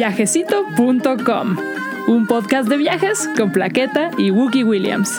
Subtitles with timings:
[0.00, 1.58] viajecito.com,
[2.08, 5.10] un podcast de viajes con Plaqueta y Wookie Williams.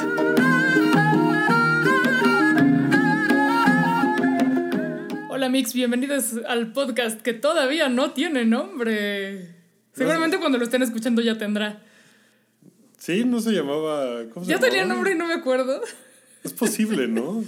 [5.29, 9.54] Hola Mix, bienvenidos al podcast que todavía no tiene nombre.
[9.94, 11.84] Seguramente cuando lo estén escuchando ya tendrá.
[12.98, 14.24] Sí, no se llamaba.
[14.34, 15.79] ¿cómo se Ya tenía nombre y no me acuerdo.
[16.44, 17.44] Es posible, ¿no?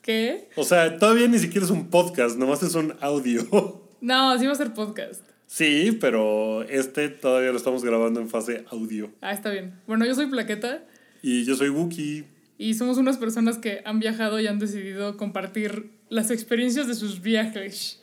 [0.00, 0.48] ¿Qué?
[0.56, 3.82] O sea, todavía ni siquiera es un podcast, nomás es un audio.
[4.00, 5.33] No, sí va a ser podcast.
[5.54, 9.12] Sí, pero este todavía lo estamos grabando en fase audio.
[9.20, 9.72] Ah, está bien.
[9.86, 10.82] Bueno, yo soy Plaqueta
[11.22, 12.24] Y yo soy Wookie.
[12.58, 17.22] y somos unas personas que han viajado y han decidido compartir las experiencias de sus
[17.22, 18.00] viajes.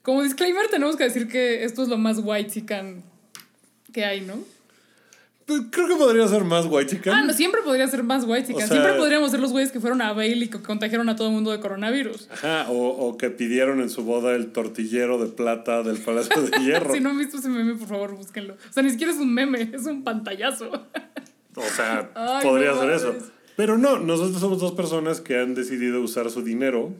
[0.00, 2.64] Como disclaimer, tenemos que decir que esto es lo más white
[3.92, 4.38] que hay, ¿no?
[5.48, 8.58] Pues creo que podría ser más white Ah, no, siempre podría ser más white O
[8.58, 11.28] sea- Siempre podríamos ser los güeyes que fueron a Bale y que contagiaron a todo
[11.28, 12.28] el mundo de coronavirus.
[12.30, 16.50] Ajá, o, o que pidieron en su boda el tortillero de plata del Palacio de
[16.62, 16.92] Hierro.
[16.92, 18.54] Si no han visto ese meme, por favor, búsquenlo.
[18.54, 20.70] O sea, ni siquiera es un meme, es un pantallazo.
[21.54, 23.14] O sea, Ay, podría no ser eso.
[23.56, 26.92] Pero no, nosotros somos dos personas que han decidido usar su dinero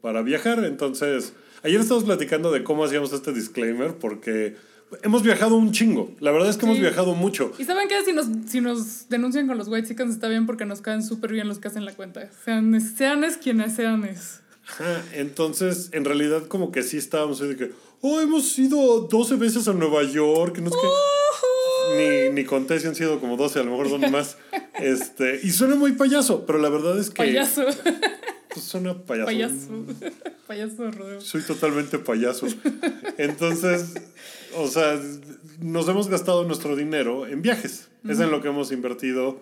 [0.00, 0.64] para viajar.
[0.64, 4.56] Entonces, ayer estábamos platicando de cómo hacíamos este disclaimer porque
[5.02, 6.14] hemos viajado un chingo.
[6.20, 7.52] La verdad es que hemos viajado mucho.
[7.58, 8.04] ¿Y saben qué?
[8.04, 11.32] Si nos, si nos denuncian con los white chickens está bien porque nos caen súper
[11.32, 12.28] bien los que hacen la cuenta.
[12.44, 14.40] Sean, seanes quienes seanes.
[14.68, 19.36] Ajá, entonces, en realidad, como que sí estábamos ahí de que, oh, hemos ido 12
[19.36, 20.54] veces a Nueva York.
[20.54, 20.70] que No.
[21.96, 24.36] Ni, ni conté si han sido como 12, a lo mejor son más.
[24.80, 27.16] este, y suena muy payaso, pero la verdad es que.
[27.16, 27.64] Payaso.
[28.52, 29.26] Pues suena payaso.
[29.26, 29.84] Payaso.
[30.46, 31.20] Payaso de rodeo.
[31.20, 32.48] Soy totalmente payaso.
[33.16, 33.94] Entonces,
[34.56, 35.00] o sea,
[35.60, 37.88] nos hemos gastado nuestro dinero en viajes.
[38.08, 39.40] Es en lo que hemos invertido.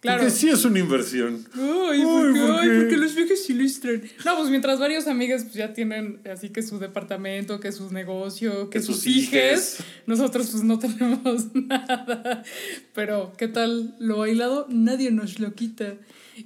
[0.00, 0.20] Claro.
[0.20, 1.44] Porque sí es una inversión.
[1.52, 2.40] Ay, ¿por Ay, qué?
[2.40, 4.02] ¿por Ay, porque los viajes ilustran.
[4.24, 8.70] No, pues mientras varios amigas pues, ya tienen así que su departamento, que su negocio,
[8.70, 12.42] que, Que sus, sus nosotros pues no tenemos nada.
[12.94, 14.66] Pero, ¿qué tal lo bailado?
[14.70, 15.96] Nadie nos lo quita.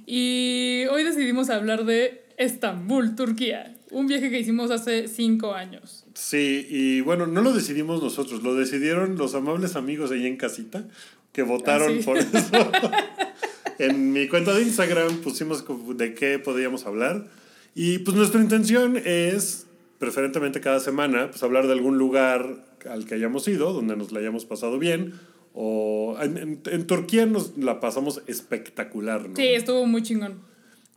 [0.05, 3.73] Y hoy decidimos hablar de Estambul, Turquía.
[3.91, 6.04] Un viaje que hicimos hace cinco años.
[6.15, 10.85] Sí, y bueno, no lo decidimos nosotros, lo decidieron los amables amigos ahí en casita
[11.33, 12.03] que votaron Ah, sí.
[12.03, 12.31] por eso.
[13.79, 15.65] en mi cuenta de Instagram pusimos
[15.97, 17.27] de qué podíamos hablar.
[17.75, 19.67] Y pues nuestra intención es,
[19.99, 24.19] preferentemente cada semana, pues hablar de algún lugar al que hayamos ido, donde nos la
[24.19, 25.13] hayamos pasado bien.
[25.53, 29.35] O en, en- en Turquía nos la pasamos espectacular, ¿no?
[29.35, 30.39] Sí, estuvo muy chingón.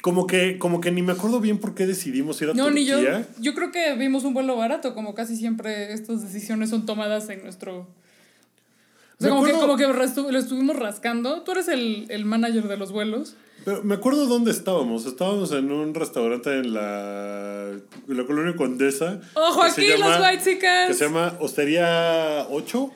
[0.03, 2.85] Como que, como que ni me acuerdo bien por qué decidimos ir a No, ni
[2.85, 2.99] yo.
[2.99, 3.27] Turquía.
[3.41, 7.43] Yo creo que vimos un vuelo barato, como casi siempre estas decisiones son tomadas en
[7.43, 7.81] nuestro...
[7.81, 11.43] O sea, como que, como que restu- lo estuvimos rascando.
[11.43, 13.35] Tú eres el, el manager de los vuelos.
[13.65, 15.07] Pero me acuerdo dónde estábamos.
[15.07, 19.21] Estábamos en un restaurante en la, en la colonia Condesa.
[19.35, 22.93] ¡Ojo se aquí, llama- los white Que se llama Hostería 8.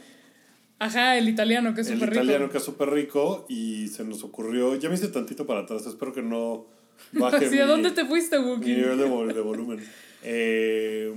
[0.78, 2.52] Ajá, el italiano, que es El súper italiano rico.
[2.52, 3.44] que es súper rico.
[3.48, 4.76] Y se nos ocurrió.
[4.76, 5.84] Ya me hice tantito para atrás.
[5.86, 6.66] Espero que no
[7.10, 7.18] Sí,
[7.50, 8.76] mi, ¿a dónde te fuiste, mi Wookie?
[8.76, 9.84] nivel de, vol- de volumen.
[10.22, 11.12] Eh,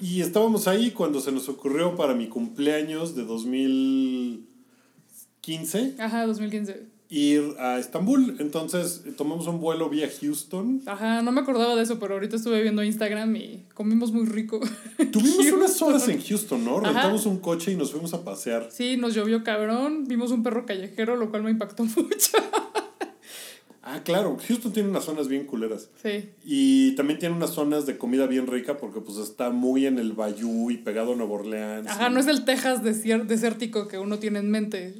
[0.00, 6.82] y estábamos ahí cuando se nos ocurrió para mi cumpleaños de 2015 Ajá, 2015.
[7.08, 8.36] ir a Estambul.
[8.40, 10.82] Entonces tomamos un vuelo vía Houston.
[10.86, 14.60] Ajá, no me acordaba de eso, pero ahorita estuve viendo Instagram y comimos muy rico.
[15.12, 16.78] Tuvimos unas horas en Houston, ¿no?
[16.78, 16.88] Ajá.
[16.92, 18.68] Rentamos un coche y nos fuimos a pasear.
[18.72, 20.04] Sí, nos llovió cabrón.
[20.08, 22.38] Vimos un perro callejero, lo cual me impactó mucho.
[23.96, 25.88] Ah, claro, Houston tiene unas zonas bien culeras.
[26.02, 26.28] Sí.
[26.44, 30.12] Y también tiene unas zonas de comida bien rica porque pues está muy en el
[30.12, 31.86] Bayou y pegado a Nueva Orleans.
[31.88, 34.94] Ajá, no es el Texas desértico que uno tiene en mente.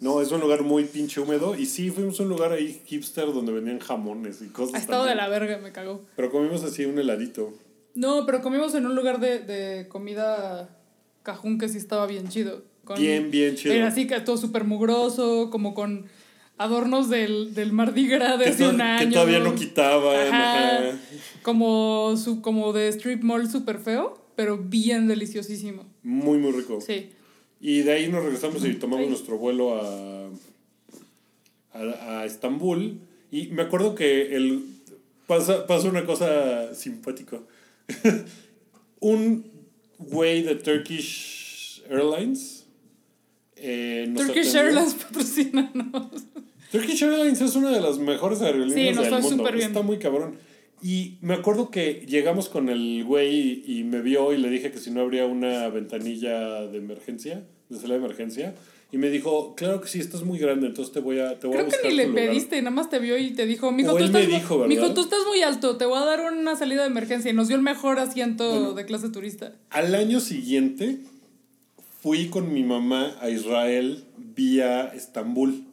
[0.00, 1.54] No, es un lugar muy pinche húmedo.
[1.54, 4.74] Y sí, fuimos a un lugar ahí hipster donde vendían jamones y cosas.
[4.74, 6.02] Ha estado de la verga, me cagó.
[6.16, 7.52] Pero comimos así un heladito.
[7.94, 10.70] No, pero comimos en un lugar de, de comida
[11.22, 12.62] cajún que sí estaba bien chido.
[12.84, 13.74] Con- Bien, bien chido.
[13.74, 16.06] Era así que todo súper mugroso, como con
[16.60, 19.12] adornos del, del Mardi Gras de Que, hace un que año.
[19.12, 20.26] todavía no quitaban.
[20.28, 20.78] Ajá.
[20.90, 20.98] ajá.
[21.42, 25.84] Como, su, como de strip mall súper feo, pero bien deliciosísimo.
[26.02, 26.80] Muy, muy rico.
[26.80, 27.10] Sí.
[27.60, 30.28] Y de ahí nos regresamos y tomamos nuestro vuelo a,
[31.72, 33.00] a, a Estambul.
[33.30, 34.64] Y me acuerdo que el,
[35.26, 37.38] pasa, pasa una cosa simpática.
[39.00, 39.44] Un
[39.98, 42.66] güey de Turkish Airlines.
[43.56, 44.60] eh, Turkish atendió.
[44.60, 46.08] Airlines patrocínanos.
[46.70, 49.52] Turkish Airlines es una de las mejores aerolíneas Sí, nos del fue mundo.
[49.52, 49.66] bien.
[49.68, 50.36] Está muy cabrón.
[50.82, 54.70] Y me acuerdo que llegamos con el güey y, y me vio y le dije
[54.70, 58.54] que si no habría una ventanilla de emergencia, de salida de emergencia.
[58.92, 61.56] Y me dijo, claro que sí, estás muy grande, entonces te voy a, te voy
[61.56, 62.26] a Creo que buscar ni le tu lugar".
[62.28, 64.94] pediste, nada más te vio y te dijo, mijo, O tú él estás, dijo, mijo,
[64.94, 67.30] tú estás muy alto, te voy a dar una salida de emergencia.
[67.30, 68.72] Y nos dio el mejor asiento Bueno.
[68.72, 69.52] de clase turista.
[69.70, 70.98] Al año siguiente
[72.02, 75.64] fui con mi mamá a Israel vía Estambul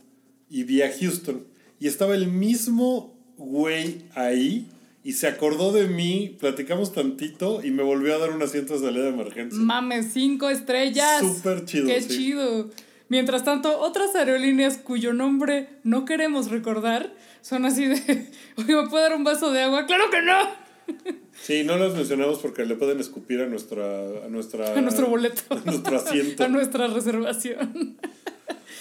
[0.50, 1.46] y vía Houston.
[1.80, 4.68] Y estaba el mismo güey ahí
[5.04, 8.80] y se acordó de mí, platicamos tantito y me volvió a dar un asiento de
[8.80, 9.60] salida de emergencia.
[9.60, 11.22] Mames, cinco estrellas.
[11.22, 11.88] Súper chido.
[11.88, 12.10] Qué sí.
[12.10, 12.70] chido.
[13.10, 17.96] Mientras tanto, otras aerolíneas cuyo nombre no queremos recordar son así de,
[18.58, 19.86] oye, ¿me puedo dar un vaso de agua?
[19.86, 21.18] ¡Claro que no!
[21.40, 25.44] Sí, no las mencionamos porque le pueden escupir a nuestra a nuestra A nuestro boleto.
[25.52, 26.44] a nuestro asiento.
[26.46, 27.96] A nuestra reservación.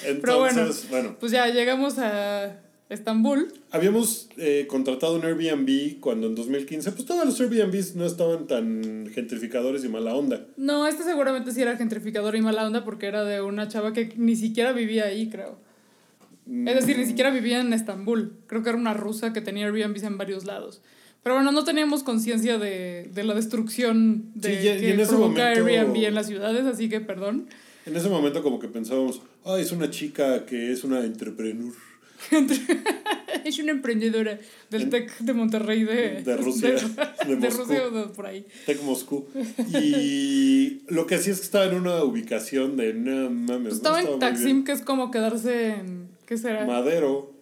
[0.06, 3.52] Entonces, Pero bueno, bueno, pues ya llegamos a Estambul.
[3.72, 9.10] habíamos eh, contratado un Airbnb cuando en 2015, pues todos los Airbnbs no estaban tan
[9.12, 10.46] gentrificadores y mala onda.
[10.56, 14.12] No, este seguramente sí era gentrificador y mala onda porque era de una chava que
[14.16, 15.58] ni siquiera vivía ahí, creo.
[16.48, 18.34] Es decir, ni siquiera vivía en Estambul.
[18.46, 20.80] Creo que era una rusa que tenía Airbnbs en varios lados.
[21.24, 25.00] Pero bueno, no teníamos conciencia de, de la destrucción de Sí, y- y que en
[25.00, 27.48] ese provoca momento- Airbnb en las ciudades, así que perdón.
[27.86, 31.72] En ese momento como que pensábamos, ah, es una chica que es una entrepreneur.
[33.44, 34.38] es una emprendedora
[34.70, 37.50] del En- TEC de Monterrey de, De Rusia, de, de de.
[37.50, 38.44] Rusia o de por ahí.
[38.64, 39.26] Tech Moscú.
[39.80, 43.80] Y lo que sí es que estaba en una ubicación de no mames.
[43.80, 46.08] Pues no estaba en Taksim, que es como quedarse en...
[46.26, 46.64] ¿Qué será?
[46.66, 47.32] Madero.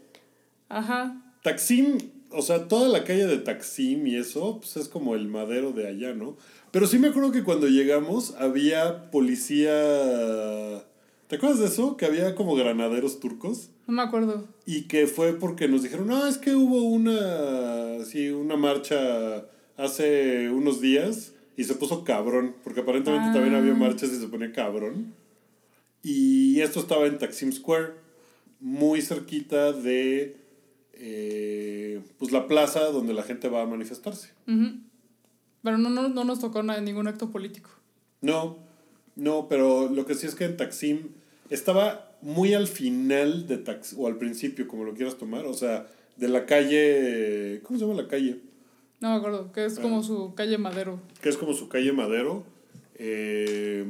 [0.68, 1.22] Ajá.
[1.42, 1.98] Taksim,
[2.30, 5.88] o sea, toda la calle de Taksim y eso, pues es como el madero de
[5.88, 6.36] allá, ¿no?
[6.74, 9.70] Pero sí me acuerdo que cuando llegamos había policía...
[11.28, 11.96] ¿Te acuerdas de eso?
[11.96, 13.70] Que había como granaderos turcos.
[13.86, 14.48] No me acuerdo.
[14.66, 20.50] Y que fue porque nos dijeron, no, es que hubo una, sí, una marcha hace
[20.50, 23.32] unos días y se puso cabrón, porque aparentemente Ah.
[23.32, 25.14] también había marchas y se ponía cabrón.
[26.02, 27.92] Y esto estaba en Taksim Square,
[28.58, 30.38] muy cerquita de
[30.94, 34.30] eh, pues la plaza donde la gente va a manifestarse.
[34.48, 34.80] Ujú.
[35.64, 37.70] Pero no, no, no nos tocó nada, ningún acto político.
[38.20, 38.58] No,
[39.16, 41.08] no, pero lo que sí es que en Taksim
[41.50, 45.86] estaba muy al final de Taksim, o al principio, como lo quieras tomar, o sea,
[46.16, 48.40] de la calle, ¿cómo se llama la calle?
[49.00, 49.82] No me acuerdo, que es Ah.
[49.82, 51.00] como su calle Madero.
[51.20, 52.44] Que es como su calle Madero.
[52.96, 53.84] eh,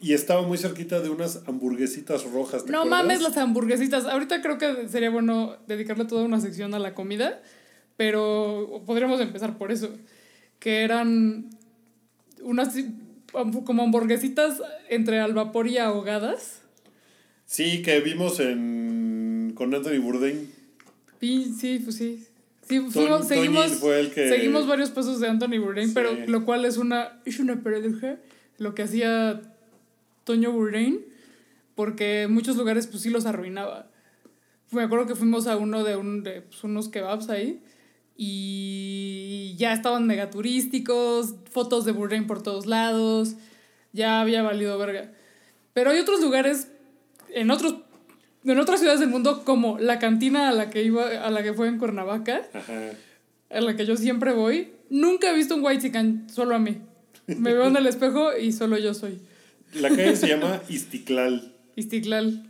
[0.00, 2.64] y estaba muy cerquita de unas hamburguesitas rojas.
[2.64, 3.00] ¿te No acuerdas?
[3.02, 4.04] mames las hamburguesitas.
[4.04, 7.42] Ahorita creo que sería bueno dedicarle toda una sección a la comida,
[7.96, 9.90] pero podríamos empezar por eso.
[10.58, 11.50] Que eran
[12.42, 12.74] unas
[13.64, 16.62] como hamburguesitas entre al vapor y ahogadas.
[17.46, 20.50] Sí, que vimos en con Anthony Bourdain.
[21.20, 22.24] Sí, sí, pues sí.
[22.68, 25.94] Sí, fuimos- seguimos, fue el que- seguimos varios pasos de Anthony Bourdain, Sí.
[25.94, 28.16] pero lo cual es una, es una paradoja,
[28.58, 29.40] lo que hacía
[30.24, 31.00] Toño Bourdain,
[31.74, 33.90] porque en muchos lugares pues sí los arruinaba.
[34.70, 37.62] Me acuerdo que fuimos a uno de, un, de pues, unos kebabs ahí
[38.20, 43.36] y ya estaban megaturísticos, fotos de Bourdain por todos lados,
[43.92, 45.12] ya había valido verga.
[45.72, 46.68] Pero hay otros lugares,
[47.30, 47.76] en otros
[48.44, 51.52] en otras ciudades del mundo como la cantina a la que iba a la que
[51.52, 52.92] fue en Cuernavaca Ajá.
[53.50, 56.78] a la que yo siempre voy nunca he visto un white chican solo a mí
[57.26, 59.18] me veo en el espejo y solo yo soy
[59.74, 61.52] La calle se llama Istiklal.
[61.76, 62.47] Istiklal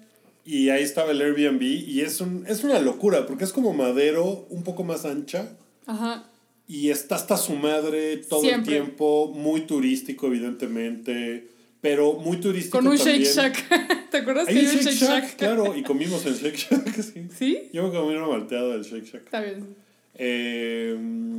[0.50, 1.60] Y ahí estaba el Airbnb.
[1.60, 5.58] Y es, un, es una locura, porque es como madero, un poco más ancha.
[5.84, 6.24] ajá
[6.66, 8.78] Y está hasta su madre todo Siempre.
[8.78, 9.30] el tiempo.
[9.34, 11.48] Muy turístico, evidentemente.
[11.82, 13.24] Pero muy turístico con un también.
[13.24, 15.36] Shake Shack ¿te acuerdas que hay un Shake Shake Shack, Shack?
[15.36, 15.76] claro.
[15.76, 17.28] Y comimos en Shake Shack, sí.
[17.38, 17.68] ¿sí?
[17.74, 19.24] Yo me comí una malteada del Shake Shack.
[19.26, 19.76] está bien
[20.14, 20.96] Eh,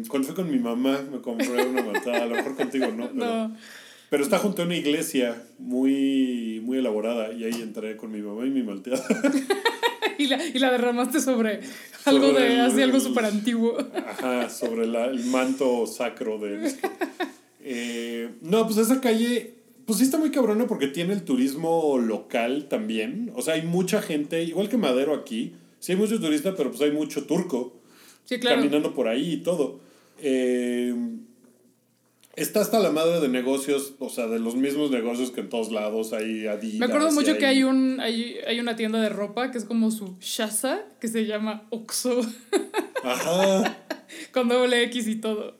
[0.07, 2.25] cuando fui con mi mamá me compré una malteada.
[2.25, 3.25] A lo mejor contigo no, pero...
[3.25, 3.57] no
[4.09, 8.45] Pero está junto a una iglesia muy, muy elaborada y ahí entré con mi mamá
[8.45, 9.05] y mi malteada.
[10.17, 11.59] y la, y la derramaste sobre
[12.05, 16.73] algo de el- así algo súper antiguo Ajá, sobre la- el manto sacro de...
[17.61, 19.53] Eh, no, pues esa calle,
[19.85, 23.31] pues sí está muy cabrona porque tiene el turismo local también.
[23.35, 25.53] O sea, hay mucha gente, igual que Madero aquí.
[25.79, 27.79] Sí hay mucho turista, pero pues hay mucho turco
[28.25, 29.79] sí claro caminando por ahí y todo.
[30.21, 30.93] Eh,
[32.39, 35.71] está hasta la madre de negocios, o sea, de los mismos negocios que en todos
[35.71, 36.79] lados hay Adidas.
[36.79, 39.91] Me acuerdo mucho que hay un hay, hay una tienda de ropa que es como
[39.91, 42.21] su Shaza, que se llama Oxo,
[43.03, 43.77] Ajá.
[44.31, 45.57] con doble X y todo.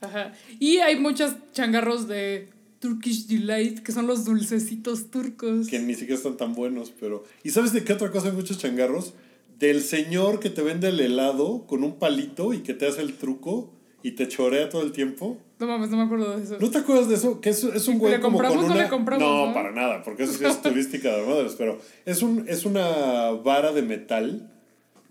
[0.00, 0.32] Ajá.
[0.58, 2.48] Y hay muchos changarros de
[2.80, 5.68] Turkish Delight, que son los dulcecitos turcos.
[5.68, 7.24] que ni siquiera están tan buenos, pero...
[7.44, 9.12] ¿Y sabes de qué otra cosa hay muchos changarros?
[9.58, 13.14] Del señor que te vende el helado con un palito y que te hace el
[13.14, 13.70] truco
[14.02, 15.38] y te chorea todo el tiempo.
[15.58, 16.56] No mames, no me acuerdo de eso.
[16.60, 17.40] ¿No te acuerdas de eso?
[17.40, 18.58] Que es, es un ¿Le güey como compramos?
[18.58, 18.82] con No una...
[18.84, 19.54] le compramos, no, ¿no?
[19.54, 23.72] para nada, porque eso sí es turística de madres, pero es, un, es una vara
[23.72, 24.50] de metal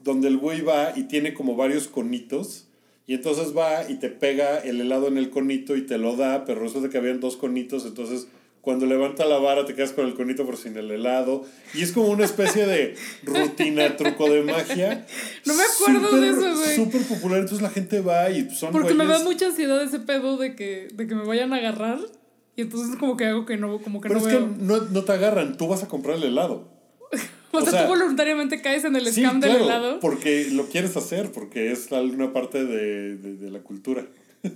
[0.04, 2.68] donde el güey va y tiene como varios conitos
[3.06, 6.46] y entonces va y te pega el helado en el conito y te lo da,
[6.46, 8.28] pero resulta que habían dos conitos, entonces
[8.62, 11.46] Cuando levanta la vara te quedas con el conito por sin el helado.
[11.74, 15.06] Y es como una especie de rutina, truco de magia.
[15.46, 16.76] No me acuerdo de eso, güey.
[16.76, 17.40] Súper popular.
[17.40, 20.90] Entonces la gente va y son Porque me da mucha ansiedad ese pedo de que,
[20.94, 22.00] de que me vayan a agarrar.
[22.58, 24.54] Y entonces como que hago que no, como que Pero no es que veo.
[24.60, 26.68] no, no te agarran, tú vas a comprar el helado.
[27.52, 30.02] o, o sea, sea, tú voluntariamente caes en el Sí, scam del helado.
[30.02, 34.06] porque lo quieres hacer, porque es alguna parte de, de- de la cultura.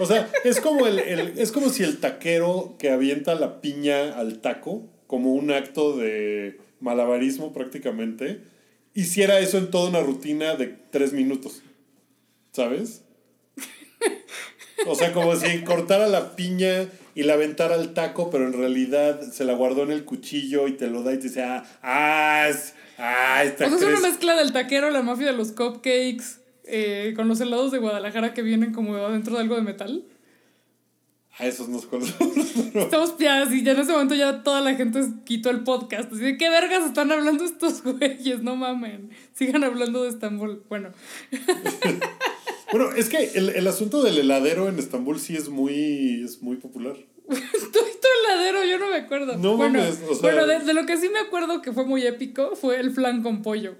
[0.00, 4.16] o sea, es como, el, el- es como si el taquero que avienta la piña
[4.18, 8.40] al taco, como un acto de malabarismo prácticamente,
[8.94, 11.62] hiciera eso en toda una rutina de tres minutos.
[12.52, 13.02] ¿Sabes?
[14.86, 19.20] O sea, como si cortara la piña y la aventara al taco, pero en realidad
[19.32, 22.48] se la guardó en el cuchillo y te lo da y te dice, ah, ah,
[22.98, 24.10] ah, esta O sea, es una actriz".
[24.10, 28.42] mezcla del taquero, la mafia de los cupcakes, eh, con los helados de Guadalajara que
[28.42, 30.04] vienen como adentro de algo de metal.
[31.38, 32.14] Ah, esos no sé cuáles
[32.74, 36.10] Estamos piadas y ya en ese momento ya toda la gente quitó el podcast.
[36.10, 38.42] Así de, ¿qué vergas están hablando estos güeyes?
[38.42, 39.10] No mamen.
[39.34, 40.62] Sigan hablando de Estambul.
[40.70, 40.92] Bueno,
[42.72, 46.56] Bueno, es que el, el asunto del heladero en Estambul sí es muy, es muy
[46.56, 46.96] popular.
[47.28, 49.36] tú y tu heladero, yo no me acuerdo.
[49.36, 51.84] No bueno, mames, o sea- bueno de, de lo que sí me acuerdo que fue
[51.86, 53.76] muy épico fue el flan con pollo.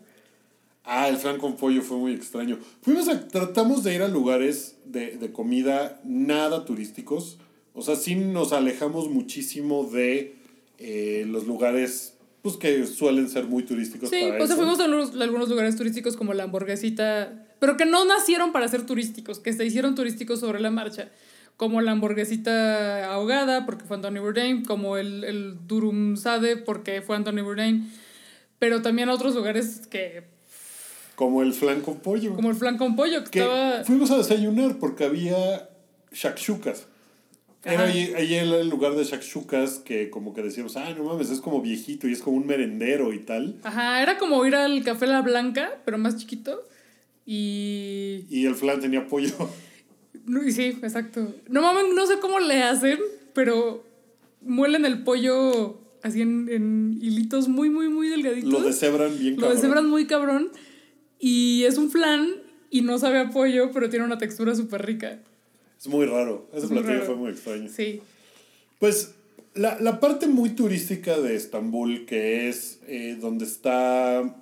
[0.86, 2.58] Ah, el flan con pollo fue muy extraño.
[2.80, 7.38] Fuimos a, tratamos de ir a lugares de, de comida nada turísticos.
[7.74, 10.36] O sea, sí nos alejamos muchísimo de
[10.78, 14.84] eh, los lugares pues, que suelen ser muy turísticos Sí, para o sea, fuimos a
[14.84, 19.40] algunos, a algunos lugares turísticos como la hamburguesita, pero que no nacieron para ser turísticos,
[19.40, 21.10] que se hicieron turísticos sobre la marcha.
[21.56, 27.16] Como la hamburguesita ahogada, porque fue Anthony Bourdain, como el, el durum sade, porque fue
[27.16, 27.90] Anthony Bourdain.
[28.60, 30.35] Pero también a otros lugares que,
[31.16, 32.34] Como el flan con pollo.
[32.36, 33.84] como el flan con pollo, que, que estaba...
[33.84, 35.68] fuimos a desayunar porque había
[36.12, 36.86] shakshukas.
[37.64, 41.30] Era ahí, ahí era el lugar de shakshukas que como que decíamos, ah, no mames,
[41.30, 43.56] es como viejito y es como un merendero y tal.
[43.64, 46.62] Ajá, era como ir al Café La Blanca, pero más chiquito.
[47.24, 49.32] Y Y el flan tenía pollo.
[50.50, 51.34] Sí, exacto.
[51.48, 52.98] No mames, no sé cómo le hacen,
[53.32, 53.84] pero
[54.42, 58.52] muelen el pollo así en, en hilitos muy, muy, muy delgaditos.
[58.52, 59.56] Lo deshebran bien Lo cabrón.
[59.56, 60.50] deshebran muy cabrón.
[61.18, 62.28] Y es un flan
[62.70, 65.18] y no sabe a pollo, pero tiene una textura súper rica.
[65.78, 66.48] Es muy raro.
[66.52, 67.06] Ese Es muy platillo raro.
[67.06, 67.68] fue muy extraño.
[67.74, 68.00] Sí.
[68.78, 69.14] Pues
[69.54, 74.36] la, la parte muy turística de Estambul, que es eh, donde está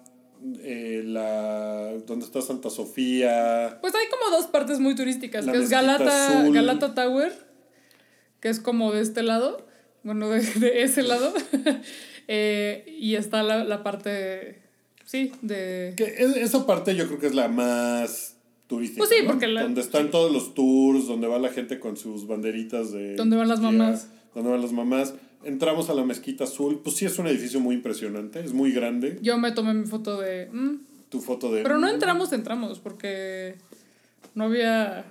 [0.61, 3.79] eh, la donde está Santa Sofía.
[3.81, 6.55] Pues hay como dos partes muy turísticas, La que es Galata, azul.
[6.55, 7.33] Galata Tower,
[8.41, 9.67] que es como de este lado,
[10.03, 11.33] bueno, de, de ese lado.
[12.27, 14.63] Eh, y está la, la parte,
[15.05, 15.95] sí, de...
[15.97, 18.99] Que es- esa parte yo creo que es la más turística.
[18.99, 19.31] Pues sí, ¿no?
[19.31, 23.15] porque la- Donde están todos los tours, donde va la gente con sus banderitas de.
[23.17, 24.09] Donde van las mamás.
[24.35, 25.15] Donde van las mamás.
[25.45, 26.81] Entramos a la mezquita azul.
[26.83, 28.41] Pues sí, es un edificio muy impresionante.
[28.41, 29.19] Es muy grande.
[29.23, 30.49] Yo me tomé mi foto de...
[30.51, 30.77] mm,
[31.11, 31.63] Tu foto de.
[31.63, 33.57] Pero no entramos, entramos, porque
[34.35, 35.05] no había.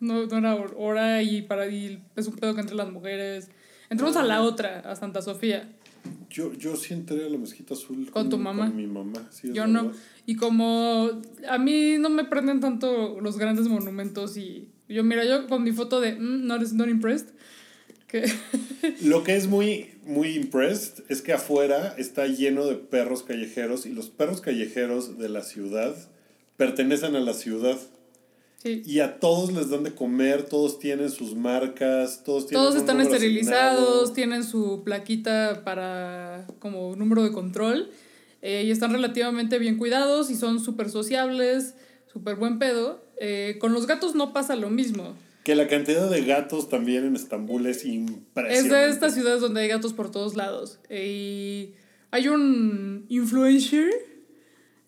[0.00, 3.50] No, no era hora y para y es un pedo que entre las mujeres.
[3.90, 5.68] Entramos a la otra, a Santa Sofía.
[6.30, 8.08] Yo, yo sí entré a la mezquita azul.
[8.10, 8.68] ¿Con tu mamá?
[8.68, 9.50] Con mi mamá, sí.
[9.52, 9.92] Yo no.
[10.26, 11.10] Y como
[11.48, 15.72] a mí no me prenden tanto los grandes monumentos y yo, mira, yo con mi
[15.72, 17.28] foto de mm, not, not impressed,
[18.06, 18.24] que
[19.02, 23.90] Lo que es muy, muy impressed es que afuera está lleno de perros callejeros y
[23.92, 25.94] los perros callejeros de la ciudad
[26.56, 27.78] pertenecen a la ciudad.
[28.62, 32.76] Sí, Y a todos les dan de comer, todos tienen sus marcas, todos tienen todos
[32.76, 34.12] están esterilizados, asignado.
[34.12, 37.90] tienen su plaquita para como número de control
[38.42, 41.74] eh, y están relativamente bien cuidados y son súper sociables,
[42.12, 43.04] súper buen pedo.
[43.18, 45.14] Eh, con los gatos no pasa lo mismo.
[45.44, 48.74] Que la cantidad de gatos también en Estambul es Es impresionante.
[48.74, 50.78] de estas ciudades donde hay gatos por todos lados.
[50.88, 51.74] Eh, y
[52.10, 53.90] hay un influencer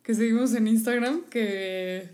[0.02, 2.08] que seguimos en Instagram que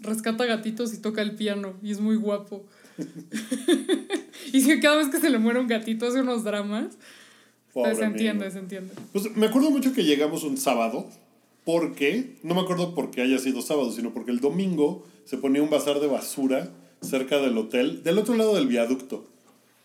[0.00, 2.64] rescata gatitos y toca el piano y es muy guapo.
[4.52, 6.98] y que cada vez que se le muere un gatito hace unos dramas.
[7.72, 8.50] Pobre se entiende, amigo.
[8.50, 8.94] se entiende.
[9.12, 11.06] Pues me acuerdo mucho que llegamos un sábado,
[11.64, 15.62] porque, no me acuerdo por qué haya sido sábado, sino porque el domingo se ponía
[15.62, 19.24] un bazar de basura cerca del hotel, del otro lado del viaducto.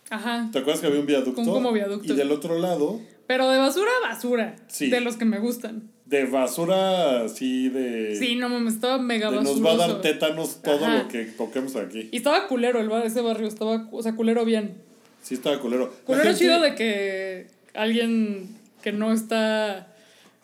[0.10, 0.50] Ajá.
[0.52, 1.44] ¿Te acuerdas que había un viaducto?
[1.44, 2.12] Como viaducto.
[2.12, 4.56] Y del otro lado, Pero de basura a basura.
[4.68, 4.90] Sí.
[4.90, 5.90] De los que me gustan.
[6.06, 8.16] de basura así de...
[8.18, 9.62] Sí, no mames, estaba mega de basuroso.
[9.62, 11.00] nos va a dar tétanos todo Ajá.
[11.00, 12.10] lo que toquemos aquí.
[12.12, 14.76] Y estaba culero el bar, ese barrio, estaba, o sea, culero bien.
[15.24, 15.92] Sí estaba culero.
[16.06, 18.48] Culero gente- chido de que alguien
[18.84, 19.88] que no está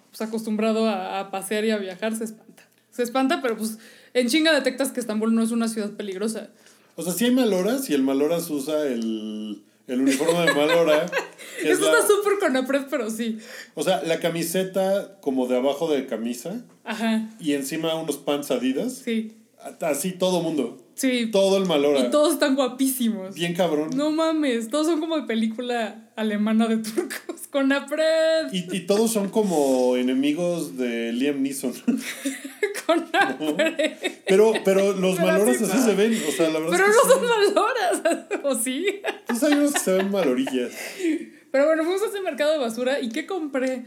[0.09, 2.63] pues, acostumbrado a, a pasear y a viajar se espanta.
[2.89, 3.77] Se espanta, pero pues
[4.15, 6.50] en chinga detectas que Estambul no es una ciudad peligrosa.
[6.95, 11.05] O sea, sí hay maloras y el maloras usa el el uniforme de Malora.
[11.61, 13.39] que es la- está súper con Apred, pero sí.
[13.75, 18.93] o sea, la camiseta como de abajo de camisa Ajá, y encima unos pants adidas.
[19.03, 19.38] sí.
[19.81, 20.80] Así todo mundo.
[20.95, 21.29] Sí.
[21.31, 22.00] Todo el Malora.
[22.01, 23.33] Y todos están guapísimos.
[23.36, 23.89] Bien cabrón.
[23.95, 27.48] No mames, todos son como de película alemana de turcos.
[27.50, 28.51] Con Apred.
[28.53, 31.74] Y, y todos son como enemigos de Liam Neeson.
[32.86, 33.93] Con Apred.
[34.27, 35.86] Pero, pero los Pero maloras así así no.
[35.86, 36.13] se ven.
[36.27, 38.27] O sea, la verdad Pero es no son maloras.
[38.43, 38.86] ¿O sí?
[39.27, 40.71] Pues hay unos que se ven malorillas.
[41.51, 43.00] Pero bueno, fuimos a ese mercado de basura.
[43.01, 43.83] ¿Y qué compré?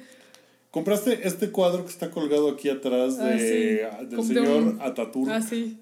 [0.70, 4.06] ¿Compraste este cuadro que está colgado aquí atrás Ah, de, sí.
[4.16, 5.30] del señor un- Ataturk?
[5.30, 5.78] Ah, sí.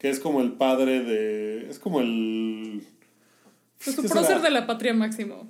[0.00, 1.70] Que es como el padre de.
[1.70, 2.82] Es como el.
[3.84, 4.20] Pues ¿qué su será?
[4.20, 5.46] prócer de la patria máximo.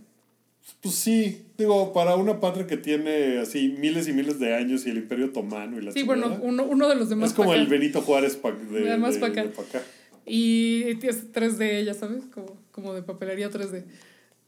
[0.82, 4.90] Pues sí, digo, para una patria que tiene así miles y miles de años y
[4.90, 7.30] el Imperio Otomano y la Sí, chingada, bueno, uno, uno de los demás.
[7.30, 7.66] Es como pa' el.
[7.66, 9.42] Benito Juárez pa- de, De más de- pa' acá.
[9.44, 9.82] de pa' acá.
[10.26, 13.84] Y es 3D, ya sabes, como, como de papelería 3D.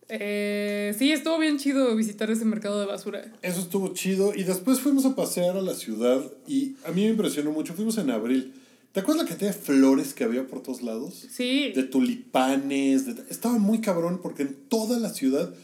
[0.08, 3.24] Eh, sí, estuvo bien chido visitar ese mercado de basura.
[3.42, 4.34] Eso estuvo chido.
[4.34, 7.72] Y después fuimos a pasear a la ciudad y a mí me impresionó mucho.
[7.74, 8.52] Fuimos en abril.
[8.92, 11.26] ¿Te acuerdas la cantidad de flores que había por todos lados?
[11.30, 13.06] Sí, De tulipanes.
[13.06, 15.54] de- Estaba muy cabrón porque en toda la ciudad.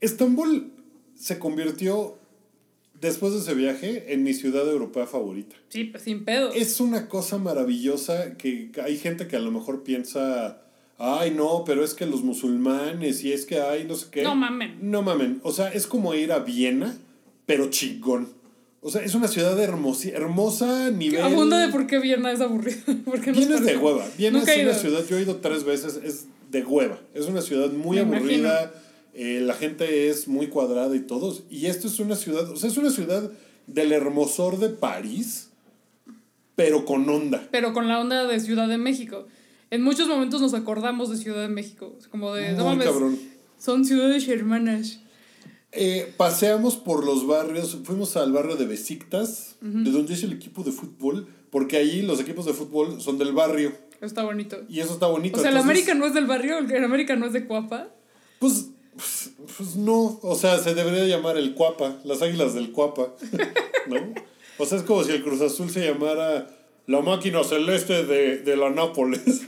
[0.00, 0.72] Estambul
[1.14, 2.18] se convirtió,
[3.00, 5.54] después de ese viaje, en mi ciudad europea favorita.
[5.68, 6.52] sí, pues sin pedo.
[6.52, 10.62] Es una cosa maravillosa que hay gente que a lo mejor piensa,
[10.98, 14.22] ay no, pero es que los musulmanes y es que hay no sé qué.
[14.22, 14.78] No mamen.
[14.82, 15.40] No mamen.
[15.44, 16.96] O sea, es como ir a Viena,
[17.46, 18.28] pero chingón.
[18.84, 21.22] O sea, es una ciudad hermosa, hermosa nivel...
[21.22, 24.04] Abunda de por qué Viena es nos Viena es de hueva.
[24.18, 26.98] Viena Nunca es una ciudad, yo he ido tres veces, es de hueva.
[27.14, 28.74] Es una ciudad muy Me aburrida,
[29.14, 31.44] eh, la gente es muy cuadrada y todos.
[31.48, 33.30] Y esto es una ciudad, o sea, es una ciudad
[33.68, 35.50] del hermosor de París,
[36.56, 37.46] pero con onda.
[37.52, 39.28] Pero con la onda de Ciudad de México.
[39.70, 41.96] En muchos momentos nos acordamos de Ciudad de México.
[42.10, 43.18] Como de, no Muy mames, cabrón.
[43.58, 45.01] son ciudades hermanas.
[45.74, 50.62] Eh, paseamos por los barrios, fuimos al barrio de Besiktas, de donde es el equipo
[50.62, 53.72] de fútbol, porque ahí los equipos de fútbol son del barrio.
[54.02, 54.58] Está bonito.
[54.68, 55.38] Y eso está bonito.
[55.38, 57.88] O sea, el Entonces, América no es del barrio, el América no es de Cuapa.
[58.38, 63.14] Pues, pues, pues no, o sea, se debería llamar el Cuapa, las águilas del Cuapa,
[63.88, 64.14] ¿no?
[64.58, 66.50] O sea, es como si el Cruz Azul se llamara
[66.86, 69.42] la máquina celeste de, de la Nápoles.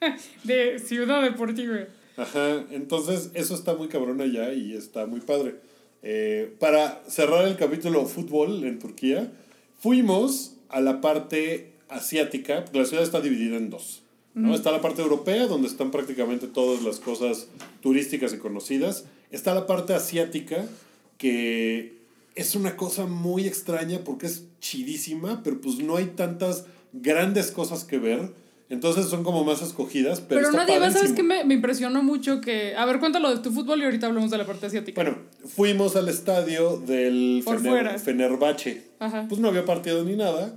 [0.44, 1.80] De Ciudad Deportiva.
[2.20, 5.54] Ajá, entonces eso está muy cabrón allá y está muy padre.
[6.02, 9.32] Eh, para cerrar el capítulo fútbol en Turquía,
[9.78, 14.02] fuimos a la parte asiática, porque la ciudad está dividida en dos.
[14.34, 14.54] ¿no?
[14.54, 17.46] Está la parte europea, donde están prácticamente todas las cosas
[17.80, 19.06] turísticas y conocidas.
[19.30, 20.66] Está la parte asiática,
[21.16, 22.00] que
[22.34, 27.84] es una cosa muy extraña porque es chidísima, pero pues no hay tantas grandes cosas
[27.84, 28.30] que ver.
[28.70, 31.24] Entonces son como más escogidas, pero, Pero, nadie va, ¿sabes qué?
[31.24, 32.76] Me, me impresionó mucho que...
[32.76, 35.02] A ver, cuéntalo de tu fútbol y ahorita hablamos de la parte asiática.
[35.02, 37.98] Bueno, fuimos al estadio del Por Fener- fuera.
[37.98, 38.84] Fenerbahce.
[39.00, 39.26] Ajá.
[39.28, 40.54] Pues no había partido ni nada,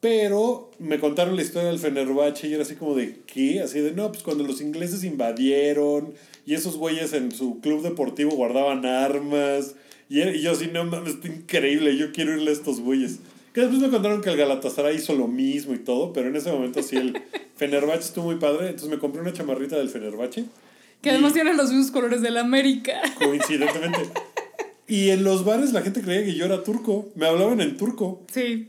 [0.00, 3.60] pero me contaron la historia del Fenerbahce y era así como de, ¿qué?
[3.60, 6.14] Así de, no, pues cuando los ingleses invadieron
[6.46, 9.74] y esos güeyes en su club deportivo guardaban armas.
[10.08, 13.18] Y yo así, no mames, está increíble, yo quiero irle a estos güeyes.
[13.58, 16.52] Que después me contaron que el Galatasaray hizo lo mismo y todo, pero en ese
[16.52, 17.20] momento sí el
[17.56, 20.44] Fenerbahce estuvo muy padre, entonces me compré una chamarrita del Fenerbahce.
[21.02, 23.02] que además tienen los mismos colores del América.
[23.18, 23.98] coincidentemente.
[24.86, 27.08] Y en los bares la gente creía que yo era turco.
[27.16, 28.22] Me hablaban en turco.
[28.32, 28.68] Sí.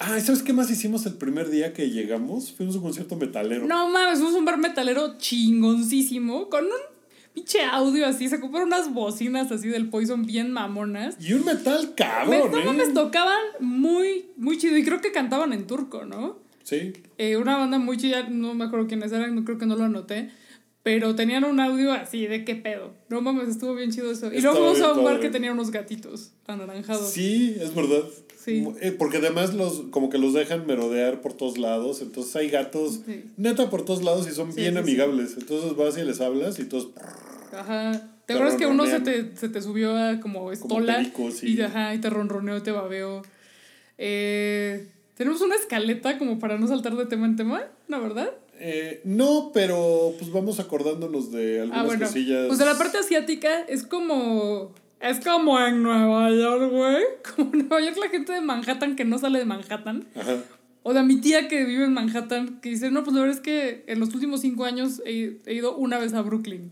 [0.00, 2.50] Ah, ¿y ¿sabes qué más hicimos el primer día que llegamos?
[2.50, 3.64] Fuimos a un concierto metalero.
[3.68, 6.91] No mames, fuimos a un bar metalero chingoncísimo con un
[7.34, 8.28] pinche audio así.
[8.28, 11.16] Se compraron unas bocinas así del Poison bien mamonas.
[11.20, 12.64] Y un metal Me, cabrón, no ¿eh?
[12.64, 14.76] mames, tocaban muy, muy chido.
[14.76, 16.38] Y creo que cantaban en turco, ¿no?
[16.62, 16.92] Sí.
[17.18, 20.30] Eh, una banda muy chida, no me acuerdo quiénes eran, creo que no lo anoté.
[20.82, 22.92] Pero tenían un audio así de qué pedo.
[23.08, 24.32] No mames, estuvo bien chido eso.
[24.32, 27.08] Y luego fuimos a un bar que tenía unos gatitos anaranjados.
[27.10, 28.02] Sí, es verdad.
[28.36, 28.66] Sí.
[28.80, 32.02] Eh, porque además los como que los dejan merodear por todos lados.
[32.02, 33.24] Entonces hay gatos Sí.
[33.36, 35.36] neta por todos lados y son Sí, bien amigables.
[35.38, 36.88] Entonces vas y les hablas y todos...
[37.52, 38.08] Ajá.
[38.26, 40.96] ¿Te acuerdas que uno se te, se te subió a como estola?
[40.96, 41.54] perico, sí.
[41.54, 43.22] Y, ajá, y te ronroneó, te babeó.
[43.98, 48.30] Eh, Tenemos una escaleta como para no saltar de tema en tema, ¿no, verdad?
[48.58, 52.06] Eh, no, pero pues vamos acordándonos de algunas Ah, bueno.
[52.06, 52.46] cosillas.
[52.46, 54.72] Pues de la parte asiática es como.
[55.00, 57.02] Es como en Nueva York, güey.
[57.36, 60.06] Como en Nueva York la gente de Manhattan que no sale de Manhattan.
[60.14, 60.36] Ajá.
[60.84, 63.42] O sea, mi tía que vive en Manhattan, que dice, no, pues la verdad es
[63.42, 66.70] que en los últimos cinco años he, he ido una vez a Brooklyn.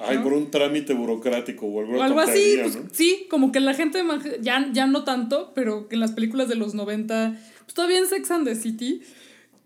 [0.00, 0.22] Ay, ¿no?
[0.24, 2.82] por un trámite burocrático o algo así, pues ¿no?
[2.92, 6.12] sí, como que la gente de Manhattan, ya, ya no tanto, pero que en las
[6.12, 9.02] películas de los 90, pues todavía en Sex and the City,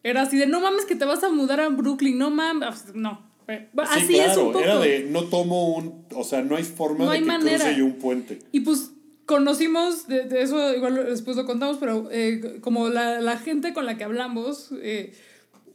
[0.02, 3.30] era así de, no mames que te vas a mudar a Brooklyn, no mames, no,
[3.48, 4.60] Sí, Así es un claro, poco.
[4.60, 7.58] era de no tomo un, o sea, no hay forma No de hay que manera.
[7.64, 8.38] cruce yo un puente.
[8.52, 8.92] Y pues
[9.26, 13.84] conocimos, de, de eso igual después lo contamos, pero eh, como la, la gente con
[13.84, 15.12] la que hablamos, eh,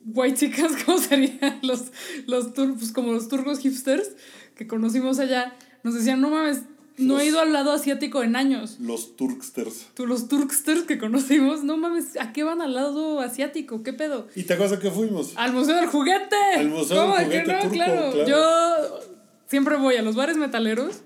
[0.05, 1.59] white chicas, ¿cómo serían?
[1.61, 1.85] Los,
[2.25, 4.11] los tur- pues como los turcos hipsters
[4.55, 6.61] que conocimos allá, nos decían, no mames,
[6.97, 8.77] no he ido al lado asiático en años.
[8.79, 9.87] Los turksters.
[9.93, 13.83] Tú, los turksters que conocimos, no mames, ¿a qué van al lado asiático?
[13.83, 14.27] ¿Qué pedo?
[14.35, 15.33] ¿Y te acuerdas a qué fuimos?
[15.35, 16.35] Al Museo del Juguete.
[16.55, 17.59] Al Museo ¿Cómo del Juguete no?
[17.59, 18.11] turco, claro.
[18.11, 18.27] claro.
[18.27, 18.99] Yo
[19.47, 21.01] siempre voy a los bares metaleros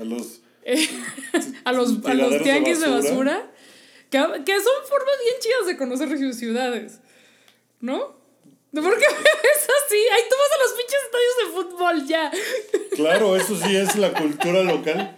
[0.00, 0.86] A los eh,
[1.64, 3.32] a los, a los de tianguis de basura.
[3.36, 3.50] basura,
[4.10, 7.00] que, que son formas bien chidas de conocer sus ciudades,
[7.80, 8.17] ¿no?
[8.72, 9.96] ¿Por qué ves así?
[10.12, 12.30] Ay, tú vas a los pinches estadios de fútbol ya.
[12.96, 15.16] Claro, eso sí es la cultura local.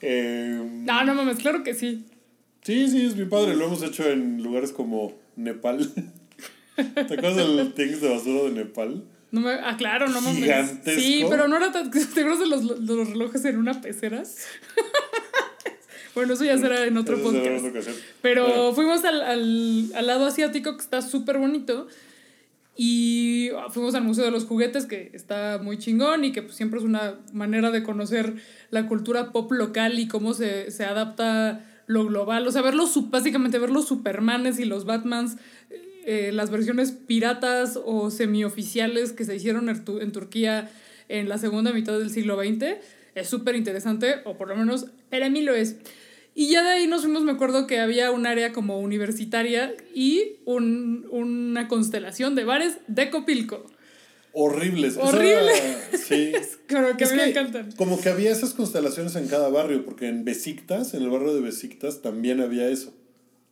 [0.00, 2.04] Eh, No, no mames, claro que sí.
[2.62, 3.54] sí, sí, es bien padre.
[3.56, 5.90] Lo hemos hecho en lugares como Nepal.
[6.76, 9.04] ¿Te acuerdas del tianguis de basura de Nepal?
[9.30, 10.40] No me, ah, claro, no mames.
[10.42, 11.00] Gigantesco.
[11.00, 11.90] Sí, pero no era tan.
[11.90, 14.22] ¿Te acuerdas de los, los relojes en una pecera?
[16.14, 17.88] bueno, eso ya será en otro Eso podcast.
[18.20, 21.86] Pero Bueno, fuimos al, al, al lado asiático, que está súper bonito.
[22.74, 26.78] Y fuimos al Museo de los Juguetes, que está muy chingón y que pues, siempre
[26.78, 28.34] es una manera de conocer
[28.70, 32.46] la cultura pop local y cómo se, se adapta lo global.
[32.46, 35.36] O sea, ver los, básicamente ver los Supermanes y los Batmans,
[36.06, 40.70] eh, las versiones piratas o semioficiales que se hicieron en, en Turquía
[41.08, 42.78] en la segunda mitad del siglo XX,
[43.14, 45.76] es súper interesante, o por lo menos para mí lo es.
[46.34, 50.36] Y ya de ahí nos fuimos, me acuerdo que había un área como universitaria y
[50.46, 53.66] un, una constelación de bares de Copilco.
[54.32, 54.94] horribles.
[54.94, 55.52] Eso Horrible.
[55.52, 56.32] era- sí.
[56.66, 57.72] Claro, que Es a mí me que encantan.
[57.72, 61.42] Como que había esas constelaciones en cada barrio, porque en Besiktas, en el barrio de
[61.42, 62.94] Besiktas, también había eso.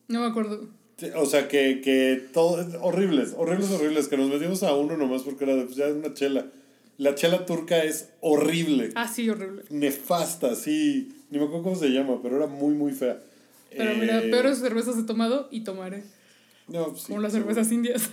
[0.09, 0.71] No me acuerdo.
[1.17, 5.45] O sea, que, que todo, horribles, horribles, horribles, que nos metimos a uno nomás porque
[5.45, 6.47] era pues, ya una chela.
[6.97, 9.63] La chela turca es horrible, Ah, sí, horrible.
[9.71, 13.21] nefasta, sí, ni me acuerdo cómo se llama, pero era muy, muy fea.
[13.77, 16.05] Pero Eh, mira, peores cervezas he tomado y tomaré.
[16.69, 18.11] no, pues sí, como las cervezas indias.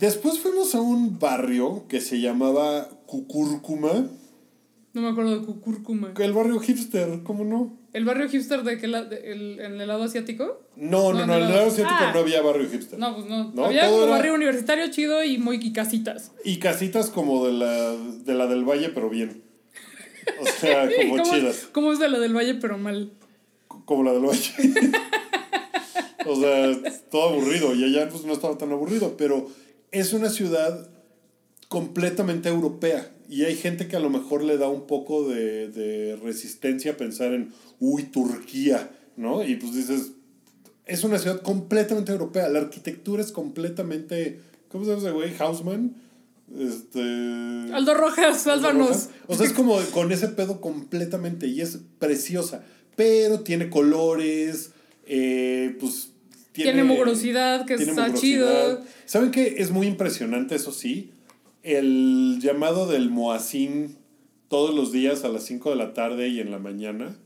[0.00, 4.08] Después fuimos a un barrio que se llamaba Cucúrcuma,
[4.92, 6.12] no me acuerdo de Cucúrcuma.
[6.18, 7.76] el barrio hipster, ¿cómo no?
[7.92, 10.60] ¿El barrio hipster de que la, de- el, en el lado asiático?
[10.76, 12.10] No, no, No, en el lado asiático Ah.
[12.12, 12.98] no había barrio hipster.
[12.98, 13.52] No, pues no.
[13.52, 16.32] No, Había era- barrio universitario chido y muy y casitas.
[16.44, 19.43] Y casitas como de la, de la del Valle, pero bien.
[20.40, 21.68] O sea, como ¿Cómo, chidas.
[21.72, 23.12] ¿Cómo es de la del Valle, pero mal?
[23.68, 24.52] Como la del Valle.
[26.26, 27.74] o sea, todo aburrido.
[27.74, 29.16] Y allá pues no estaba tan aburrido.
[29.16, 29.48] Pero
[29.90, 30.88] es una ciudad
[31.68, 33.10] completamente europea.
[33.28, 36.96] Y hay gente que a lo mejor le da un poco de, de resistencia a
[36.96, 39.44] pensar en, uy, Turquía, ¿no?
[39.44, 40.12] Y pues dices,
[40.86, 42.48] es una ciudad completamente europea.
[42.48, 45.34] La arquitectura es completamente, ¿cómo se llama ese güey?
[45.38, 45.96] Hausman.
[46.58, 47.00] Este...
[47.72, 49.08] Aldo Rojas, sálvanos.
[49.26, 52.64] O sea, es como con ese pedo completamente y es preciosa.
[52.96, 54.70] Pero tiene colores,
[55.06, 56.10] eh, pues...
[56.52, 58.78] Tiene mugrosidad, que tiene está mugrosidad.
[58.78, 58.80] chido.
[59.06, 59.56] ¿Saben qué?
[59.58, 61.10] Es muy impresionante, eso sí.
[61.64, 63.96] El llamado del Moacín
[64.48, 67.16] todos los días a las 5 de la tarde y en la mañana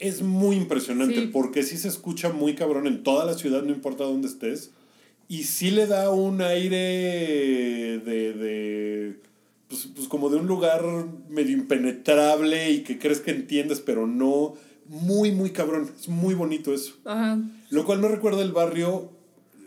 [0.00, 1.30] es muy impresionante Sí.
[1.32, 4.72] porque sí se escucha muy cabrón en toda la ciudad, no importa dónde estés.
[5.32, 9.20] Y sí le da un aire de, de
[9.66, 10.84] pues, pues como de un lugar
[11.30, 14.52] medio impenetrable y que crees que entiendes, pero no.
[14.88, 15.90] Muy, muy cabrón.
[15.98, 16.96] Es muy bonito eso.
[17.06, 17.38] Ajá.
[17.70, 19.08] Lo cual me recuerda el barrio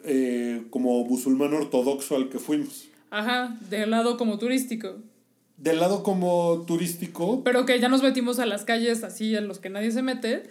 [0.04, 2.88] eh, como musulmán ortodoxo al que fuimos.
[3.10, 4.98] Ajá, del lado como turístico.
[5.58, 9.58] Del lado como turístico, Pero que ya nos metimos a las calles así en los
[9.58, 10.44] que nadie se mete.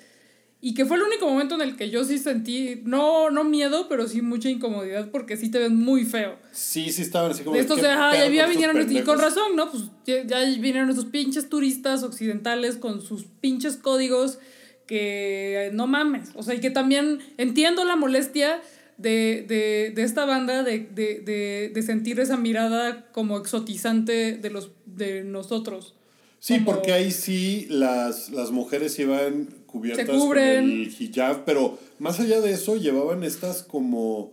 [0.66, 3.86] Y que fue el único momento en el que yo sí sentí, no, no miedo,
[3.86, 6.38] pero sí mucha incomodidad porque sí te ven muy feo.
[6.52, 7.56] sí, sí estaban así como...
[7.56, 9.70] Estos ¿qué de, ajá, ya, vinieron, y con razón, ¿no?
[9.70, 14.38] Pues ya, ya vinieron estos pinches turistas occidentales con sus pinches códigos
[14.86, 16.30] que no mames.
[16.34, 18.60] O sea, y que también entiendo la molestia
[18.96, 24.50] de, de, de esta banda de, de, de, de sentir esa mirada como exotizante de,
[24.50, 25.94] los, de nosotros.
[26.38, 30.60] Sí, como- porque ahí sí las, las mujeres iban cubiertas Se cubren.
[30.62, 34.32] con el hijab, pero más allá de eso llevaban estas como...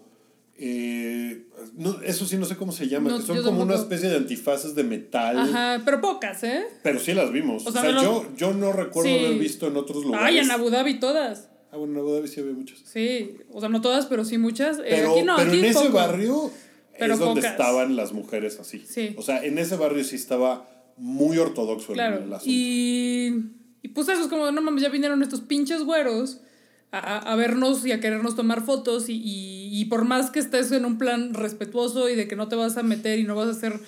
[0.57, 4.09] eh, no, eso sí no sé cómo se llama, No, que son como una especie
[4.09, 5.37] de antifaces de metal.
[5.39, 6.63] Ajá, pero pocas, ¿eh?
[6.83, 7.65] Pero sí las vimos.
[7.65, 9.17] O O sea, yo, yo no recuerdo Sí.
[9.25, 10.27] haber visto en otros lugares.
[10.27, 11.49] Ay, en Abu Dhabi todas.
[11.71, 12.79] Ah, bueno, en Abu Dhabi sí había muchas.
[12.85, 14.79] Sí, o sea, no todas, pero sí muchas.
[14.79, 16.51] Eh, Pero, aquí no, pero aquí en ese barrio
[16.99, 17.51] Pero es donde pocas.
[17.51, 18.83] estaban las mujeres así.
[18.87, 19.15] Sí.
[19.17, 22.43] O sea, en ese barrio sí estaba muy ortodoxo el- el asunto.
[22.45, 23.33] Y,
[23.81, 26.39] y pues eso es como, no mames, ya vinieron estos pinches güeros
[26.91, 30.71] a, a vernos y a querernos tomar fotos y, y, y por más que estés
[30.71, 33.47] en un plan respetuoso y de que no te vas a meter y no vas
[33.47, 33.79] a hacer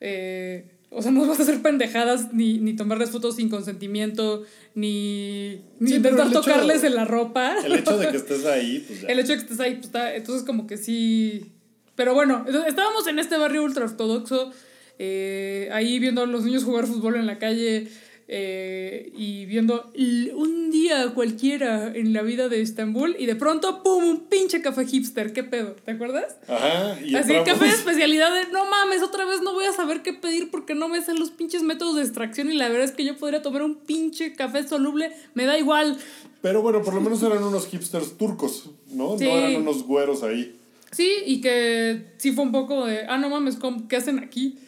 [0.00, 5.60] eh, o sea, no vas a hacer pendejadas ni, ni tomarles fotos sin consentimiento, ni,
[5.80, 7.56] ni Sí, intentar hecho- tocarles en la ropa.
[7.62, 9.08] El hecho de que estés ahí, pues ya.
[9.08, 11.52] El hecho de que estés ahí, pues está, entonces como que sí.
[11.94, 14.50] Pero bueno, entonces, estábamos en este barrio ultra ortodoxo,
[14.98, 17.88] eh, ahí viendo a los niños jugar fútbol en la calle
[18.30, 19.90] eh, y viendo
[20.36, 24.04] un día cualquiera en la vida de Estambul y de pronto, ¡pum!
[24.04, 25.74] Un pinche café hipster, ¿qué pedo?
[25.84, 26.36] ¿Te acuerdas?
[26.46, 27.44] Ajá, y Así, entramos.
[27.46, 30.74] café de especialidad de, no mames, otra vez no voy a saber qué pedir porque
[30.74, 33.40] no me sé los pinches métodos de extracción y la verdad es que yo podría
[33.40, 35.96] tomar un pinche café soluble, me da igual.
[36.42, 39.16] Pero bueno, por lo menos eran unos hipsters turcos, ¿no?
[39.18, 39.24] Sí.
[39.24, 40.54] No eran unos güeros ahí.
[40.92, 44.58] Sí, y que sí fue un poco de, ah, no mames, ¿cómo- ¿qué hacen aquí?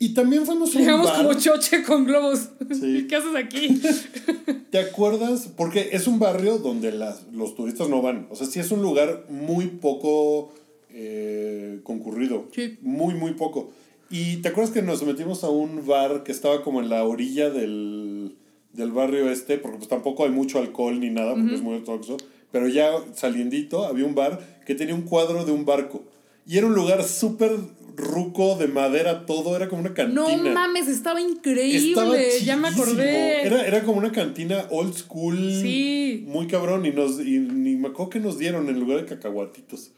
[0.00, 1.16] Y también fuimos a un Llegamos bar.
[1.26, 2.50] como choche con globos.
[2.72, 2.98] Sí.
[2.98, 3.80] ¿Y qué haces aquí?
[4.70, 5.48] ¿Te acuerdas?
[5.56, 8.28] Porque es un barrio donde las, los turistas no van.
[8.30, 10.52] O sea, sí es un lugar muy poco
[10.90, 12.46] eh, concurrido.
[12.54, 12.78] Sí.
[12.80, 13.70] Muy, muy poco.
[14.10, 17.50] Y te acuerdas que nos metimos a un bar que estaba como en la orilla
[17.50, 18.36] del,
[18.72, 22.16] del barrio este, porque pues tampoco hay mucho alcohol ni nada, porque es muy ortodoxo.
[22.52, 26.04] Pero ya saliendito había un bar que tenía un cuadro de un barco.
[26.46, 27.52] Y era un lugar súper
[27.98, 29.54] ruco, de madera, todo.
[29.56, 30.22] Era como una cantina.
[30.22, 31.90] No mames, estaba increíble.
[31.90, 33.42] Estaba ya me acordé.
[33.46, 35.36] Era, era como una cantina old school.
[35.36, 36.24] Sí.
[36.26, 36.86] Muy cabrón.
[36.86, 39.90] Y, nos, y ni me acuerdo que nos dieron en lugar de cacahuatitos.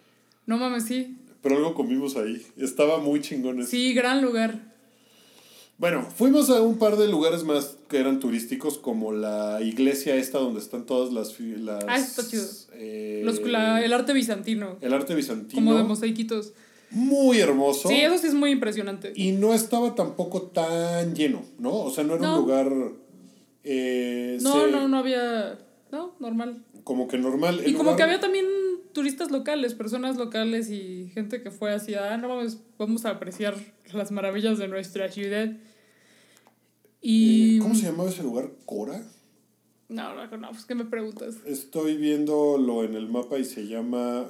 [0.46, 1.16] No mames, sí.
[1.42, 2.44] Pero algo comimos ahí.
[2.58, 3.70] Estaba muy chingón eso.
[3.70, 4.68] Sí, gran lugar.
[5.78, 10.38] Bueno, fuimos a un par de lugares más que eran turísticos, como la iglesia esta
[10.38, 11.40] donde están todas las...
[11.40, 12.44] las Ah, está chido.
[12.74, 14.76] eh, Los, la- el arte bizantino.
[14.82, 15.54] el arte bizantino.
[15.54, 16.52] Como de mosaiquitos.
[16.90, 17.88] Muy hermoso.
[17.88, 19.12] Sí, eso sí es muy impresionante.
[19.14, 21.72] Y no estaba tampoco tan lleno, ¿no?
[21.74, 22.34] O sea, no era No.
[22.36, 22.72] un lugar...
[23.64, 25.58] eh, No, se- no, no había.
[25.92, 26.64] No, normal.
[26.84, 27.60] Como que normal.
[27.64, 28.46] Y como lugar- que había también
[28.92, 33.54] turistas locales, personas locales y gente que fue así, ah, no mames, vamos a apreciar
[33.92, 35.52] las maravillas de nuestra ciudad.
[37.00, 37.56] Y.
[37.56, 38.50] Eh, ¿Cómo se llamaba ese lugar?
[38.66, 39.02] ¿Cora?
[39.88, 41.36] No, no, no, pues ¿qué me preguntas?
[41.46, 44.26] Estoy viéndolo en el mapa y se llama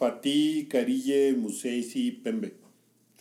[0.00, 2.54] Fatih Karille Museisi Pembe.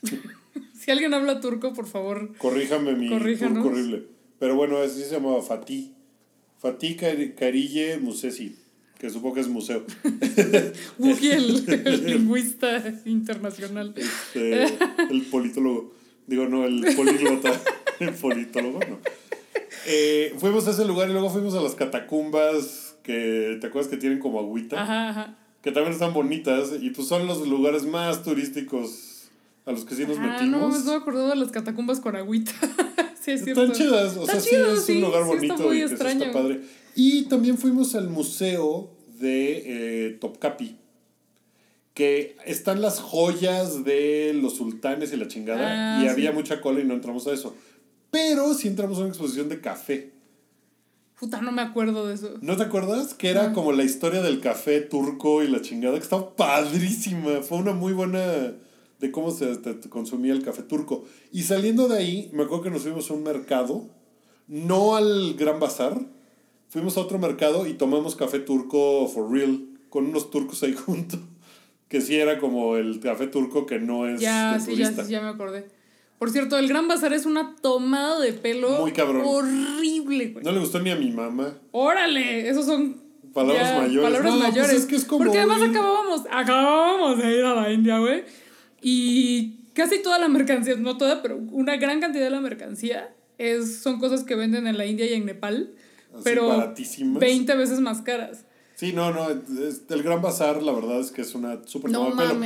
[0.74, 2.34] Si alguien habla turco, por favor.
[2.38, 3.62] Corríjame mi Corríjanos.
[3.63, 4.04] turco horrible.
[4.39, 5.92] Pero bueno, así se llamaba Fatih.
[6.58, 8.56] Fatih Kar- Karille Musesi,
[8.98, 9.84] que supongo que es museo.
[11.00, 13.94] El, el lingüista internacional.
[13.98, 14.63] Este,
[15.12, 15.94] el politólogo.
[16.28, 17.52] Digo, no, el políglota.
[18.00, 19.00] El politólogo, no.
[19.86, 23.98] Eh, fuimos a ese lugar y luego fuimos a las catacumbas que, ¿te acuerdas que
[23.98, 24.82] tienen como agüita?
[24.82, 25.38] Ajá, ajá.
[25.62, 29.30] Que también están bonitas y pues son los lugares más turísticos
[29.65, 30.84] a los que sí nos Ah, metimos.
[30.86, 32.52] no me acordaba de las catacumbas con agüita.
[33.22, 33.63] sí, es cierto.
[33.63, 36.26] Están chidas, o sea, chido, sí es un lugar sí está bonito muy y extraño.
[36.26, 36.62] está padre.
[36.95, 40.78] Y también fuimos al museo de eh, Topkapi,
[41.93, 46.10] que están las joyas de los sultanes y la chingada, Ah, y sí.
[46.10, 47.56] había mucha cola y no entramos a eso.
[48.12, 50.12] Pero sí entramos a una exposición de café.
[51.19, 52.36] Puta, no me acuerdo de eso.
[52.41, 53.13] ¿No te acuerdas?
[53.13, 57.41] Que era como la historia del café turco y la chingada, que estaba padrísima.
[57.41, 58.53] Fue una muy buena
[58.99, 59.58] de cómo se
[59.89, 61.03] consumía el café turco.
[61.32, 63.86] Y saliendo de ahí, me acuerdo que nos fuimos a un mercado,
[64.47, 65.99] no al Gran Bazar,
[66.69, 71.19] fuimos a otro mercado y tomamos café turco for real, con unos turcos ahí juntos.
[71.89, 75.05] Que sí era como el café turco que no es Ya, de sí, ya, turista.
[75.05, 75.67] sí, ya me acordé.
[76.19, 79.23] Por cierto, el Gran Bazar es una tomada de pelo Muy cabrón.
[79.25, 80.43] horrible, güey.
[80.45, 81.53] No le gustó ni a mi mamá.
[81.71, 82.97] Órale, esos son
[83.34, 84.01] Palabras ya, mayores.
[84.10, 84.71] Palabras No, pues mayores.
[84.73, 88.23] es que es como Porque además un- acabábamos, acabábamos de ir a la India, güey.
[88.82, 93.77] Y casi toda la mercancía, no toda, pero una gran cantidad de la mercancía es,
[93.82, 95.71] son cosas que venden en la India y en Nepal,
[96.13, 97.19] Así, pero baratísimas.
[97.19, 98.45] 20 veces más caras.
[98.75, 102.39] Sí, no, no, el Gran Bazar la verdad es que es una súper No pelo.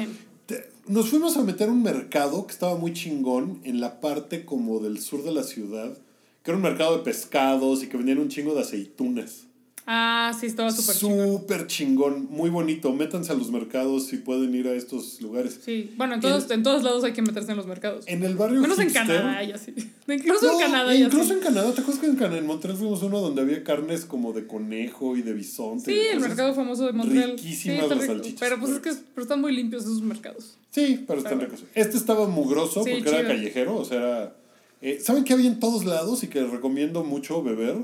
[0.88, 4.80] Nos fuimos a meter a un mercado que estaba muy chingón en la parte como
[4.80, 5.98] del sur de la ciudad,
[6.44, 9.46] que era un mercado de pescados y que vendían un chingo de aceitunas.
[9.86, 11.40] Ah, sí, estaba súper chingón.
[11.40, 12.94] Súper chingón, muy bonito.
[12.94, 15.60] Métanse a los mercados si pueden ir a estos lugares.
[15.64, 18.06] Sí, bueno, en todos, en todos lados hay que meterse en los mercados.
[18.08, 19.74] En el barrio Menos en Canadá y así.
[20.08, 21.34] Incluso en Canadá Incluso así.
[21.34, 24.34] en Canadá, ¿te acuerdas que en, Can- en Montreal fuimos uno donde había carnes como
[24.34, 25.92] de conejo y de bisonte?
[25.94, 27.32] Sí, el mercado famoso de Montreal.
[27.32, 28.40] riquísimas sí, las salchichas.
[28.40, 30.58] Pero pues es que pero están muy limpios esos mercados.
[30.72, 31.64] Sí, pero están ricos.
[31.74, 34.36] Este estaba mugroso Sí, porque era callejero, o sea, era...
[34.82, 37.78] eh, ¿Saben qué había en todos lados y que recomiendo mucho beber?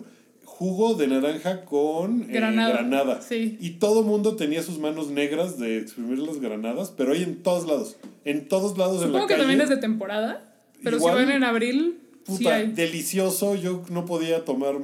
[0.44, 2.70] Jugo de naranja con eh, Granada.
[2.74, 3.22] granada.
[3.22, 3.58] Sí.
[3.62, 7.66] Y todo mundo tenía sus manos negras de exprimir las granadas, pero hay en todos
[7.66, 7.96] lados.
[8.26, 9.44] En todos lados en Supongo la que calle.
[9.44, 10.46] también es de temporada.
[10.84, 12.00] Pero Igual, si van en abril,
[12.38, 13.56] Puta, delicioso.
[13.56, 14.76] Yo no podía tomar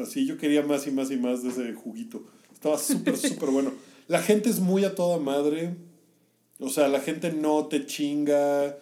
[0.00, 0.26] así.
[0.26, 2.24] Yo quería más y más y más de ese juguito.
[2.52, 3.72] Estaba súper, súper bueno.
[4.08, 5.74] La gente es muy a toda madre.
[6.58, 8.76] O sea, la gente no te chinga.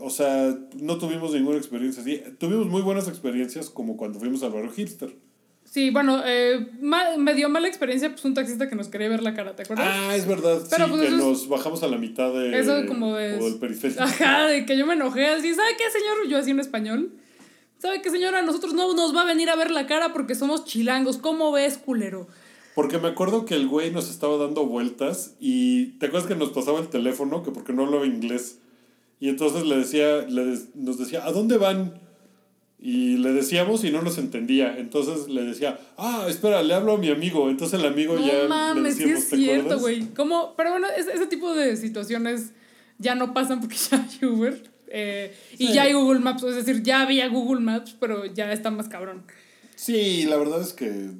[0.00, 2.22] o sea, no tuvimos ninguna experiencia así.
[2.38, 5.14] Tuvimos muy buenas experiencias como cuando fuimos al barrio hipster.
[5.64, 9.22] Sí, bueno, eh, ma- me dio mala experiencia pues un taxista que nos quería ver
[9.24, 9.86] la cara, ¿te acuerdas?
[9.90, 10.62] Ah, es verdad.
[10.70, 13.56] Pero, sí, pues, que es- nos bajamos a la mitad de, Eso como de- del
[13.56, 14.00] periférico.
[14.02, 16.28] Ajá, de que yo me enojé así, ¿sabe qué, señor?
[16.30, 17.12] Yo así en español.
[17.78, 18.42] ¿Sabe qué, señora?
[18.42, 21.18] Nosotros no nos va a venir a ver la cara porque somos chilangos.
[21.18, 22.26] ¿Cómo ves, culero?
[22.74, 26.50] Porque me acuerdo que el güey nos estaba dando vueltas y te acuerdas que nos
[26.50, 28.58] pasaba el teléfono, que porque no hablaba inglés.
[29.20, 32.00] Y entonces le decía, le nos decía, ¿a dónde van?
[32.78, 34.76] Y le decíamos y no nos entendía.
[34.78, 37.48] Entonces le decía, ah, espera, le hablo a mi amigo.
[37.48, 40.06] Entonces el amigo ya No le mames, sí es ¿te cierto, güey.
[40.14, 42.52] Pero bueno, ese, ese tipo de situaciones
[42.98, 44.75] ya no pasan porque ya hay Uber.
[44.88, 45.72] Eh, y Sí.
[45.74, 46.42] ya hay Google Maps.
[46.42, 49.22] Es decir, ya había Google Maps, pero ya está más cabrón.
[49.74, 51.10] Sí, la verdad es que...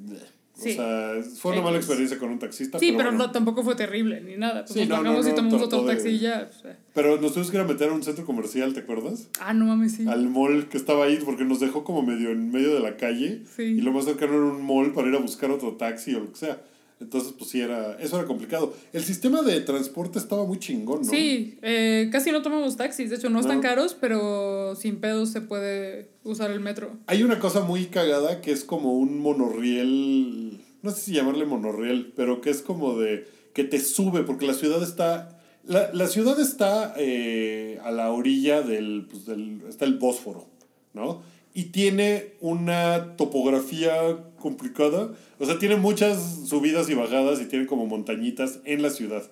[0.55, 0.71] Sí.
[0.71, 2.79] O sea, fue una mala experiencia con un taxista.
[2.79, 3.25] Sí, pero bueno.
[3.27, 4.65] no, tampoco fue terrible ni nada.
[4.65, 6.49] Pues Sí, nos no, no, bajamos y tomamos otro de- taxi y ya.
[6.49, 6.79] o sea.
[6.95, 9.27] Pero nos tuvimos que ir a meter a un centro comercial, ¿te acuerdas?
[9.39, 10.07] Ah, no mames, sí.
[10.07, 13.43] Al mall que estaba ahí, porque nos dejó como medio en medio de la calle.
[13.55, 13.61] Sí.
[13.63, 16.31] Y lo más cercano era un mall para ir a buscar otro taxi o lo
[16.31, 16.59] que sea.
[16.99, 18.73] Entonces, pues sí, era, eso era complicado.
[18.91, 21.09] El sistema de transporte estaba muy chingón, ¿no?
[21.11, 23.11] Sí, eh, casi no tomamos taxis.
[23.11, 23.61] De hecho, no, están No.
[23.61, 26.97] caros, pero sin pedos se puede usar el metro.
[27.05, 32.13] Hay una cosa muy cagada que es como un monorriel, no sé si llamarle monorriel,
[32.15, 36.39] pero que es como de que te sube, porque la ciudad está, la, la ciudad
[36.39, 40.47] está eh, a la orilla del, pues, del, está el Bósforo,
[40.93, 41.21] ¿no?
[41.53, 47.85] Y tiene una topografía complicada, o sea, tiene muchas subidas y bajadas y tiene como
[47.85, 49.23] montañitas en la ciudad.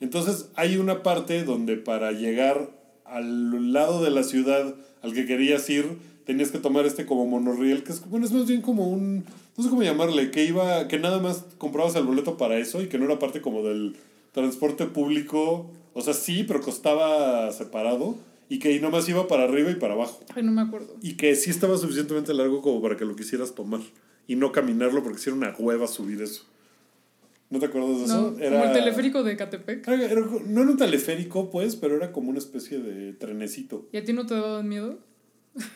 [0.00, 2.70] Entonces hay una parte donde para llegar
[3.04, 7.82] al lado de la ciudad al que querías ir, tenías que tomar este como monorriel,
[7.82, 9.24] que es, bueno, es más bien como un,
[9.58, 12.86] no sé cómo llamarle, que iba, que nada más comprabas el boleto para eso y
[12.86, 13.96] que no era parte como del
[14.32, 18.16] transporte público, o sea, sí, pero costaba separado
[18.48, 20.20] y que nada más iba para arriba y para abajo.
[20.34, 20.96] Ay, no me acuerdo.
[21.02, 23.80] Y que sí estaba suficientemente largo como para que lo quisieras tomar
[24.26, 26.44] y no caminarlo porque si era una hueva subir eso.
[27.50, 28.32] ¿No te acuerdas de No, eso?
[28.50, 29.86] como el teleférico de Catepec.
[29.86, 33.86] Era- era- no era un teleférico, pues, pero era como una especie de trenecito.
[33.92, 34.98] ¿Y a ti no te daban miedo?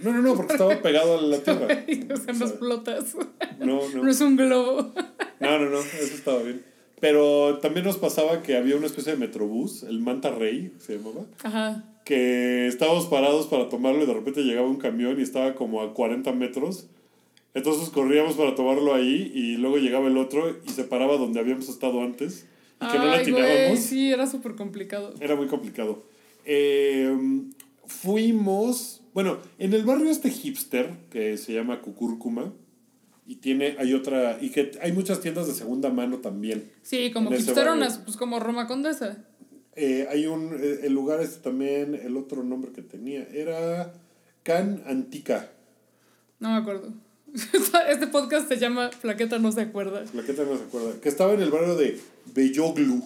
[0.01, 1.85] No, no, no, porque estaba pegado a la tierra.
[2.15, 3.15] o sea, no explotas.
[3.59, 4.11] No, No no.
[4.11, 4.93] es un globo.
[5.41, 6.63] No, no, no, eso estaba bien.
[7.01, 11.27] Pero también nos pasaba que había una especie de metrobús, el Manta Rey se llamaba,
[11.43, 11.85] Ajá.
[12.07, 15.93] que estábamos parados para tomarlo y de repente llegaba un camión y estaba como a
[15.93, 16.87] 40 metros.
[17.57, 21.71] Entonces corríamos para tomarlo ahí y luego llegaba el otro y se paraba donde habíamos
[21.71, 22.47] estado antes
[22.83, 23.79] y que no la atinábamos.
[23.81, 25.15] sí, era súper complicado.
[25.21, 26.05] Era muy complicado.
[26.45, 27.17] Eh,
[27.87, 32.53] fuimos, bueno, en el barrio este hipster que se llama Cucúrcuma
[33.27, 36.71] y tiene, hay otra, y que hay muchas tiendas de segunda mano también.
[36.83, 39.25] Sí, como hipsteronas, pues como Roma Condesa.
[39.75, 43.95] Eh, hay un, eh, el lugar este también, el otro nombre que tenía, era
[44.43, 45.53] Can Antica.
[46.39, 47.06] No me acuerdo.
[47.35, 50.05] Este podcast se llama Flaqueta no se acuerda.
[50.15, 51.01] La que no se acuerda.
[51.01, 52.01] Que estaba en el barrio de
[52.35, 53.03] Belloglu.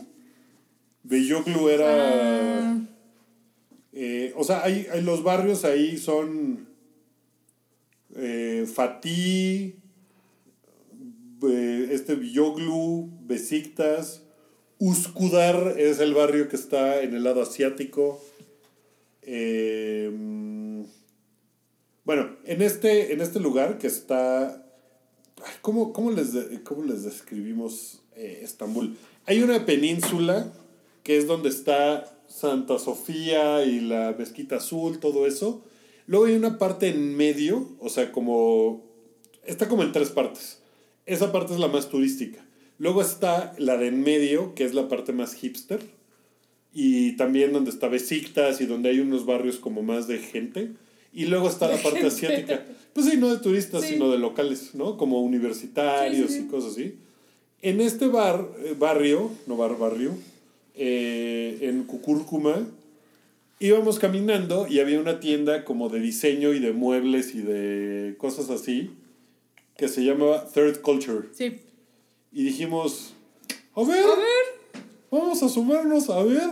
[1.03, 1.89] Belloglu era...
[1.89, 2.81] Ah,
[3.93, 6.69] Eh, o sea, hay, hay los barrios ahí son
[8.15, 9.75] eh, Fatih,
[11.43, 14.23] eh, este Villoglu, Besiktas,
[14.79, 18.25] Uskudar es el barrio que está en el lado asiático.
[19.21, 20.11] Eh,
[22.05, 24.67] bueno, en este, en este lugar que está...
[25.45, 26.31] ay, ¿Cómo, cómo les,
[26.65, 28.97] cómo les describimos eh, Estambul?
[29.27, 30.53] Hay una península
[31.03, 35.65] que es donde está Santa Sofía y la Mezquita Azul, todo eso.
[36.07, 38.89] Luego hay una parte en medio, o sea, como...
[39.45, 40.61] Está como en tres partes.
[41.07, 42.45] Esa parte es la más turística.
[42.79, 45.81] Luego está la de en medio, que es la parte más hipster.
[46.73, 50.73] Y también donde está Besiktas y donde hay unos barrios como más de gente.
[51.13, 52.65] Y luego está la parte asiática.
[52.93, 53.95] Pues sí, no de turistas, Sí.
[53.95, 54.97] sino de locales, ¿no?
[54.97, 56.47] Como universitarios Sí, sí, sí.
[56.47, 56.95] y cosas así.
[57.63, 60.13] En este bar, eh, barrio, no bar, barrio,
[60.75, 62.67] eh, en Cucúrcuma,
[63.59, 68.49] íbamos caminando y había una tienda como de diseño y de muebles y de cosas
[68.51, 68.91] así,
[69.77, 71.29] que se llamaba Third Culture.
[71.33, 71.59] sí.
[72.33, 73.15] Y dijimos,
[73.75, 74.85] a ver, A ver.
[75.11, 76.49] vamos a asomarnos, a ver.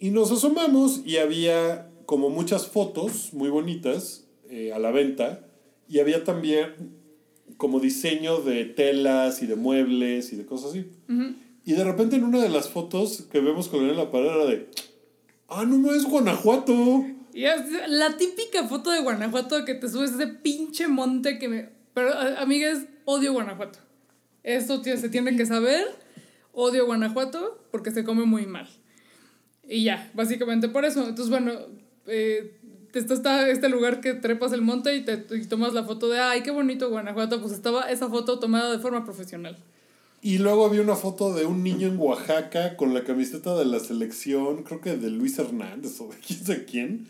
[0.00, 5.46] Y nos asomamos y había como muchas fotos muy bonitas eh, a la venta.
[5.88, 6.74] Y había también
[7.56, 10.90] como diseño de telas y de muebles y de cosas así.
[11.08, 11.36] Ujú.
[11.64, 14.26] Y de repente en una de las fotos que vemos con él en la pared
[14.26, 14.68] era de,
[15.48, 17.06] ah, no, no es Guanajuato.
[17.32, 21.70] Y es la típica foto de Guanajuato que te subes ese pinche monte que me...
[21.94, 23.78] Pero, amigas, odio Guanajuato.
[24.42, 25.86] Esto se tiene que saber.
[26.52, 28.68] Odio Guanajuato porque se come muy mal.
[29.66, 31.00] Y ya, básicamente por eso.
[31.08, 31.52] Entonces, bueno,
[32.06, 32.52] eh,
[32.94, 36.18] está, está este lugar que trepas el monte y te y tomas la foto de,
[36.18, 39.56] ay, qué bonito Guanajuato, pues estaba esa foto tomada de forma profesional.
[40.24, 43.80] Y luego había una foto de un niño en Oaxaca con la camiseta de la
[43.80, 47.08] selección, creo que de Luis Hernández o de quién sé quién.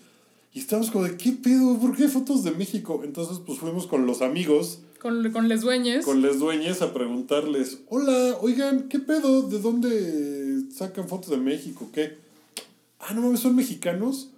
[0.54, 1.78] Y estábamos como de, ¿qué pedo?
[1.78, 3.02] ¿Por qué hay fotos de México?
[3.04, 6.04] Entonces, pues fuimos con los amigos, Con, con les dueñes.
[6.04, 9.42] con les dueños a preguntarles, hola, oigan, ¿qué pedo?
[9.48, 11.88] ¿De dónde sacan fotos de México?
[11.92, 12.16] ¿Qué?
[13.00, 14.28] Ah, no mames, ¿son mexicanos?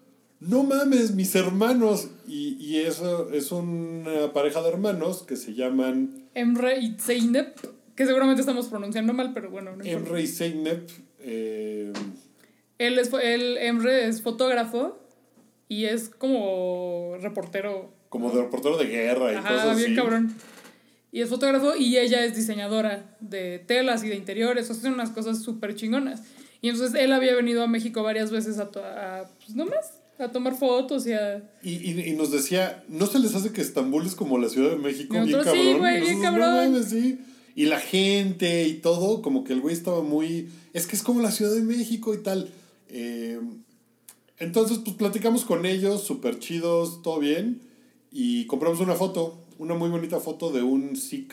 [0.46, 2.08] No mames, mis hermanos.
[2.26, 7.56] Y, y eso es una pareja de hermanos que se llaman Emre y Zeynep,
[7.94, 9.84] que seguramente estamos pronunciando mal, pero bueno, no.
[9.84, 10.90] Emre y Zeynep.
[11.20, 11.92] eh,
[12.78, 14.98] Él, es, él, Emre es fotógrafo
[15.68, 17.92] y es como reportero.
[18.08, 19.96] como de reportero de guerra y Ajá, cosas bien así.
[19.96, 20.34] cabrón.
[21.12, 25.40] Y es fotógrafo y ella es diseñadora de telas y de interiores, hacen unas cosas
[25.42, 26.22] súper chingonas.
[26.60, 30.56] Y entonces él había venido a México varias veces a, a pues nomás, a tomar
[30.56, 31.50] fotos y a...
[31.62, 34.70] Y, y, y nos decía, ¿no se les hace que Estambul es como la Ciudad
[34.70, 35.14] de México?
[35.14, 35.54] Bien cabrón.
[35.54, 36.50] sí, güey, bien cabrón.
[36.50, 37.18] "No mames, sí".
[37.56, 40.48] Y la gente y todo, como que el güey estaba muy.
[40.72, 42.50] Es que es como la Ciudad de México y tal.
[42.88, 43.38] Eh,
[44.38, 47.60] entonces, pues platicamos con ellos, súper chidos, todo bien.
[48.10, 51.32] Y compramos una foto, una muy bonita foto de un Sikh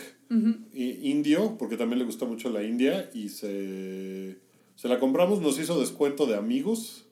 [0.73, 3.09] eh, indio, porque también le gusta mucho la India.
[3.13, 4.37] Y se,
[4.75, 7.05] se la compramos, nos hizo descuento de amigos.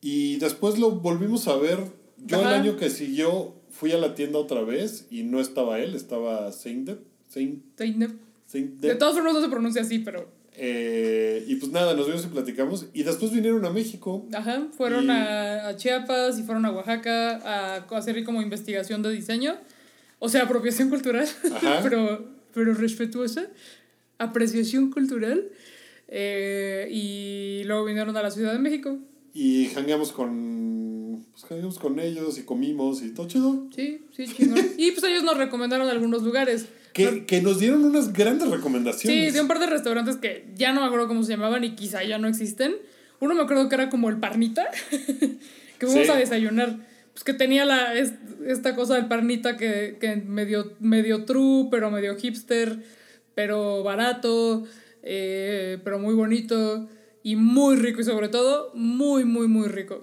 [0.00, 1.78] Y después lo volvimos a ver.
[2.26, 2.54] Yo Ajá.
[2.56, 6.50] el año que siguió fui a la tienda otra vez y no estaba él, estaba
[6.52, 7.00] Zeynep.
[7.30, 8.12] Zeynep.
[8.52, 10.28] De todas formas no se pronuncia así, pero...
[10.60, 12.86] Eh, y pues nada, nos vimos y platicamos.
[12.92, 14.26] Y después vinieron a México.
[14.34, 19.10] Ajá, fueron Y- a, a Chiapas y fueron a Oaxaca a hacer como investigación de
[19.12, 19.56] diseño.
[20.18, 21.28] O sea, apropiación cultural,
[21.84, 23.46] pero, pero respetuosa.
[24.18, 25.48] Apreciación cultural.
[26.08, 28.98] Eh, y luego vinieron a la Ciudad de México.
[29.34, 33.68] Y jangueamos con, pues, jangueamos con ellos y comimos y todo chido.
[33.74, 34.58] Sí, sí, chingón.
[34.76, 36.66] y pues ellos nos recomendaron algunos lugares.
[36.92, 39.34] Que, que nos dieron unas grandes Sí, recomendaciones.
[39.34, 42.02] de un par de restaurantes que ya no me acuerdo cómo se llamaban y quizá
[42.02, 42.74] ya no existen.
[43.20, 44.66] Uno me acuerdo que era como el Parnita,
[45.78, 46.12] que fuimos Sí.
[46.12, 46.76] a desayunar.
[47.12, 48.14] Pues que tenía la, es-
[48.46, 52.82] esta cosa del Parnita que, que medio, medio true, pero medio hipster,
[53.34, 54.64] pero barato,
[55.02, 56.88] eh, pero muy bonito
[57.30, 60.02] y muy rico y sobre todo muy, muy, muy rico.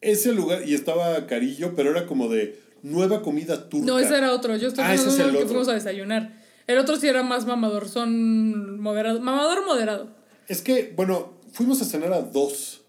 [0.00, 3.86] Ese lugar, y estaba carillo, pero era como de nueva comida turca.
[3.86, 4.56] No, ese era otro.
[4.56, 5.48] Yo estoy Ah, hablando es el que otro.
[5.48, 6.42] fuimos a desayunar.
[6.66, 9.20] El otro sí era más mamador, son moderado.
[9.20, 10.08] Mamador moderado.
[10.48, 12.82] Es que, bueno, fuimos a cenar a dos.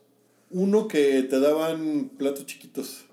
[0.49, 3.05] Uno que te daban platos chiquitos,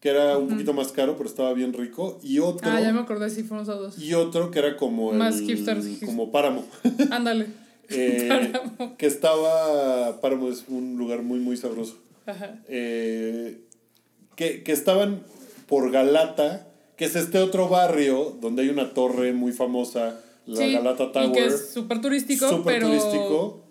[0.00, 2.18] que era un poquito más caro, pero estaba bien rico.
[2.22, 3.98] Y otro, Ah, ya me acordé, sí, fuimos a dos.
[3.98, 6.64] y otro que era como Más el- como Páramo.
[7.10, 7.46] Ándale.
[7.94, 8.52] Eh,
[8.98, 11.98] que estaba, Páramo es un lugar muy, muy sabroso.
[12.26, 12.60] Ajá.
[12.68, 13.60] Eh,
[14.36, 15.22] que, que estaban
[15.66, 20.72] por Galata, que es este otro barrio donde hay una torre muy famosa, la Sí,
[20.72, 21.28] Galata Tower.
[21.28, 22.88] Y que es súper turístico, súper pero.
[22.88, 23.64] turístico.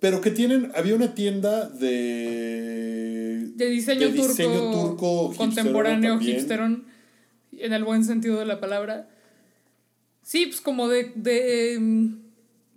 [0.00, 3.48] Pero que tienen, había una tienda de...
[3.56, 6.36] De diseño, de turco, diseño turco contemporáneo, también.
[6.36, 6.86] hipsterón,
[7.52, 9.08] en el buen sentido de la palabra.
[10.22, 12.20] Sí, pues como de, de, em,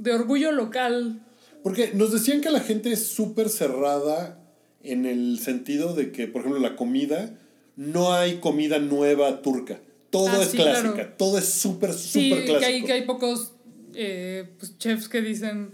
[0.01, 1.21] de orgullo local.
[1.63, 4.39] Porque nos decían que la gente es súper cerrada
[4.83, 7.37] en el sentido de que, por ejemplo, la comida,
[7.75, 9.79] no hay comida nueva turca.
[10.09, 11.13] Todo Ah, es sí, clásica, claro.
[11.17, 13.53] todo es súper, Sí, súper que hay, que hay pocos
[13.93, 15.71] eh, pues, chefs que dicen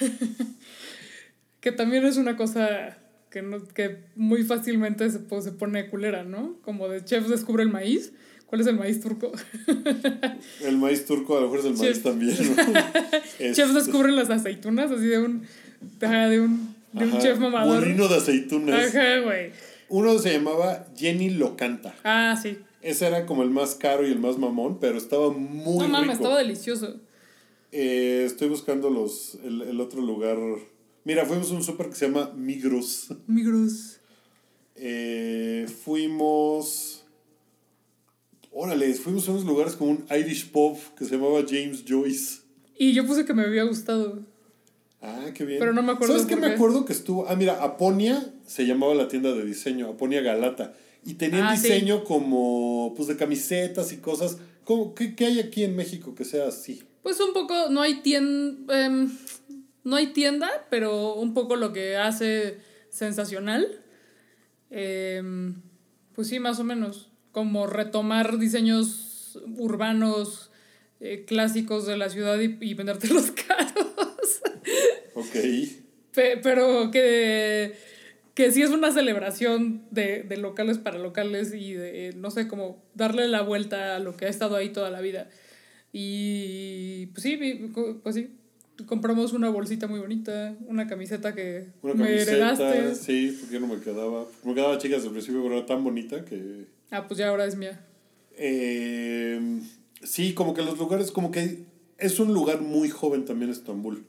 [1.60, 2.98] que también es una cosa
[3.30, 6.56] que, no, que muy fácilmente se, po- se pone culera, ¿no?
[6.62, 8.12] Como de chefs descubre el maíz.
[8.46, 9.32] ¿Cuál es el maíz turco?
[10.62, 12.02] El maíz turco a lo mejor es el maíz Chef.
[12.02, 12.36] también.
[12.36, 12.62] ¿no?
[13.38, 15.42] chefs Este, descubren las aceitunas, así de un,
[15.98, 17.80] de un, de un ajá, chef mamador.
[17.80, 18.88] Molino de aceitunas.
[18.94, 19.50] Ajá, güey.
[19.88, 21.94] Uno se llamaba Jenny Locanta.
[22.04, 22.58] Ah, sí.
[22.82, 26.16] Ese era como el más caro y el más mamón, pero estaba muy no mames,
[26.16, 27.00] estaba delicioso.
[27.72, 30.38] Eh, estoy buscando los, el, el otro lugar.
[31.04, 33.08] Mira, fuimos a un súper que se llama Migros.
[33.26, 33.98] Migros.
[34.76, 36.93] Eh, fuimos.
[38.56, 42.40] Órale, fuimos a unos lugares como un Irish pub que se llamaba James Joyce.
[42.78, 44.20] Y yo puse que me había gustado.
[45.02, 45.58] Ah, qué bien.
[45.58, 47.28] Pero no me acuerdo ¿Sabes qué me acuerdo que estuvo?
[47.28, 50.72] Ah, mira, Aponia se llamaba la tienda de diseño, Aponia Galata.
[51.04, 51.64] Y tenían Ah, sí.
[51.68, 54.38] diseño como, pues, de camisetas y cosas.
[54.64, 56.82] ¿Cómo, qué, qué hay aquí en México que sea así?
[57.02, 58.88] Pues un poco, no hay tienda,
[59.82, 63.82] no hay tienda, pero un poco lo que hace sensacional.
[64.70, 65.56] Em,
[66.14, 67.10] pues sí, más o menos.
[67.34, 70.50] Como retomar diseños urbanos
[71.00, 74.40] eh, clásicos de la ciudad y, y vendértelos caros.
[75.14, 75.34] Ok.
[76.14, 77.74] Pe- pero que,
[78.34, 82.82] que sí es una celebración de, de locales para locales y de, no sé, como
[82.94, 85.28] darle la vuelta a lo que ha estado ahí toda la vida.
[85.92, 87.70] Y pues sí,
[88.02, 88.30] pues sí,
[88.86, 92.32] compramos una bolsita muy bonita, una camiseta que Una me camiseta,
[92.74, 92.94] heredaste.
[92.96, 94.26] sí, porque no me quedaba.
[94.44, 96.66] Me quedaba chica desde el principio, pero era tan bonita que...
[96.90, 97.80] Ah, pues ya ahora es mía.
[98.36, 99.60] Eh,
[100.02, 101.64] sí, como que los lugares, como que
[101.98, 104.04] es un lugar muy joven también Estambul.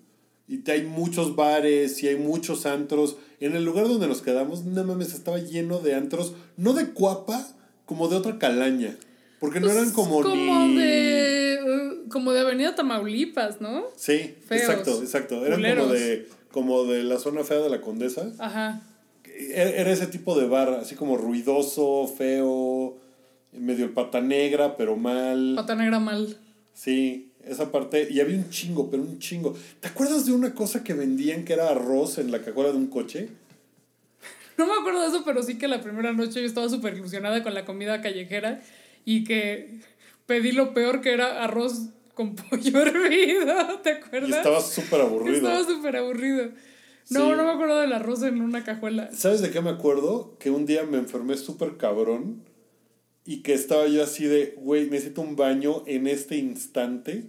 [0.48, 3.18] Y hay muchos bares y hay muchos antros.
[3.40, 7.48] En el lugar donde nos quedamos, no mames, estaba lleno de antros, no de cuapa,
[7.86, 8.96] como de otra calaña.
[9.40, 10.76] Porque no eran como, Pues, como ni...
[10.78, 11.15] de
[12.16, 13.88] como de Avenida Tamaulipas, ¿no?
[13.98, 15.46] Sí, Feos, exacto, exacto.
[15.46, 18.32] Eran como de, como de la zona fea de la Condesa.
[18.40, 18.82] Ajá.
[19.26, 22.96] Era era ese tipo de bar, así como ruidoso, feo,
[23.52, 25.56] medio el pata negra, pero mal.
[25.58, 26.38] Pata negra mal.
[26.74, 28.08] Sí, esa parte.
[28.10, 29.54] Y había un chingo, pero un chingo.
[29.82, 32.88] ¿Te acuerdas de una cosa que vendían que era arroz en la cajuela de un
[32.88, 33.28] coche?
[34.58, 37.44] No me acuerdo de eso, pero sí que la primera noche yo estaba súper ilusionada
[37.44, 38.62] con la comida callejera
[39.04, 39.82] y que
[40.26, 44.38] pedí lo peor que era arroz con pollo hervido, ¿te Y acuerdas?
[44.38, 45.36] estaba súper aburrido.
[45.36, 46.46] Estaba súper aburrido.
[47.12, 47.36] No, Sí.
[47.38, 49.12] no me acuerdo del arroz en una cajuela.
[49.14, 50.36] ¿Sabes de qué me acuerdo?
[50.40, 52.42] Que un día me enfermé súper cabrón
[53.26, 57.26] y que estaba yo así de, güey, necesito un baño en este instante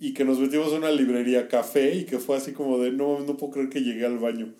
[0.00, 3.20] y que nos metimos a una librería café y que fue así como de, no,
[3.20, 4.54] no puedo creer que llegué al baño.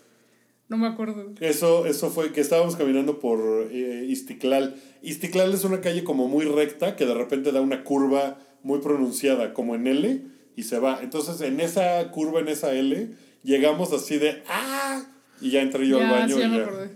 [0.69, 1.33] No me acuerdo.
[1.41, 3.41] Eso, eso fue que estábamos caminando por
[3.73, 4.77] eh, Istiklal.
[5.03, 9.53] Istiklal es una calle como muy recta que de repente da una curva muy pronunciada,
[9.55, 10.23] como en L,
[10.57, 11.01] y se va.
[11.03, 13.09] Entonces en esa curva, en esa L,
[13.43, 15.03] llegamos así de ¡ah!
[15.41, 16.91] Y ya entré yo al baño sí, y, ya,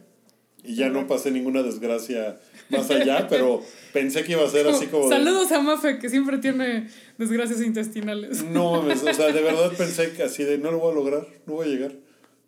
[0.64, 2.38] y ya no pasé ninguna desgracia
[2.68, 3.62] más allá, pero
[3.92, 5.08] pensé que iba a ser así como...
[5.08, 8.42] de- Saludos a Mafe, que siempre tiene desgracias intestinales.
[8.44, 11.26] No mames, o sea, de verdad pensé que así de no lo voy a lograr,
[11.46, 11.92] no voy a llegar.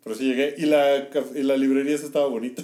[0.03, 0.55] Pero sí llegué.
[0.57, 2.63] Y la, y la librería estaba bonita.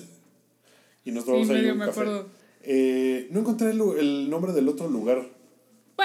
[1.04, 1.99] Y nos tomamos Sí, medio un me café.
[2.01, 2.30] acuerdo.
[2.62, 5.28] Eh, no encontré el, el nombre del otro lugar.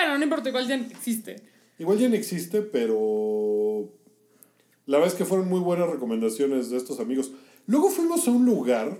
[0.09, 1.42] Bueno, no importa, igual ya existe.
[1.78, 3.90] Igual ya no existe, pero
[4.86, 7.32] la verdad es que fueron muy buenas recomendaciones de estos amigos.
[7.66, 8.98] Luego fuimos a un lugar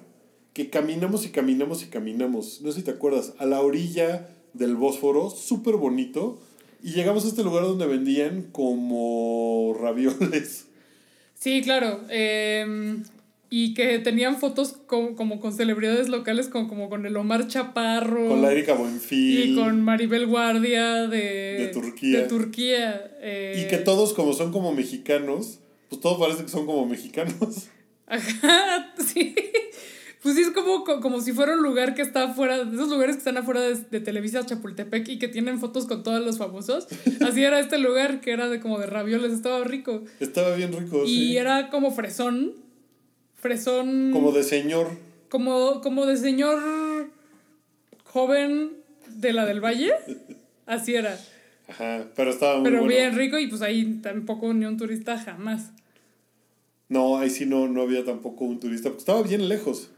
[0.52, 2.61] que caminamos y caminamos y caminamos.
[2.61, 6.38] No sé si te acuerdas, a la orilla del Bósforo, súper bonito.
[6.82, 10.66] Y llegamos a este lugar donde vendían como ravioles.
[11.32, 12.02] Sí, claro.
[12.11, 13.02] eh,
[13.51, 18.28] y que tenían fotos co- como con celebridades locales, como, como con el Omar Chaparro.
[18.28, 19.51] Con la Erika Buenfil.
[19.51, 22.20] Y con Maribel Guardia de, De Turquía.
[22.20, 26.66] de Turquía, eh, Y que todos como son como mexicanos, pues todo parece que son
[26.66, 27.68] como mexicanos.
[28.07, 29.34] Ajá, sí.
[30.22, 32.88] Pues sí, es como, co- como si fuera un lugar que está afuera, de esos
[32.88, 36.38] lugares que están afuera de, de Televisa Chapultepec y que tienen fotos con todos los
[36.38, 36.88] famosos.
[37.24, 40.03] Así era este lugar que era de como de ravioles, estaba rico.
[40.18, 41.36] Estaba bien rico, Y sí.
[41.36, 42.53] era como fresón.
[43.39, 44.11] Fresón.
[44.12, 44.89] Como de señor.
[45.28, 46.59] como, como de señor
[48.05, 48.72] joven
[49.09, 49.93] de la del Valle.
[50.66, 51.18] Así era.
[51.68, 52.95] Ajá, pero estaba muy Pero bueno.
[52.95, 55.70] bien rico y pues ahí tampoco ni un turista jamás.
[56.89, 59.91] No, ahí sí no, no había tampoco un turista, porque estaba bien lejos.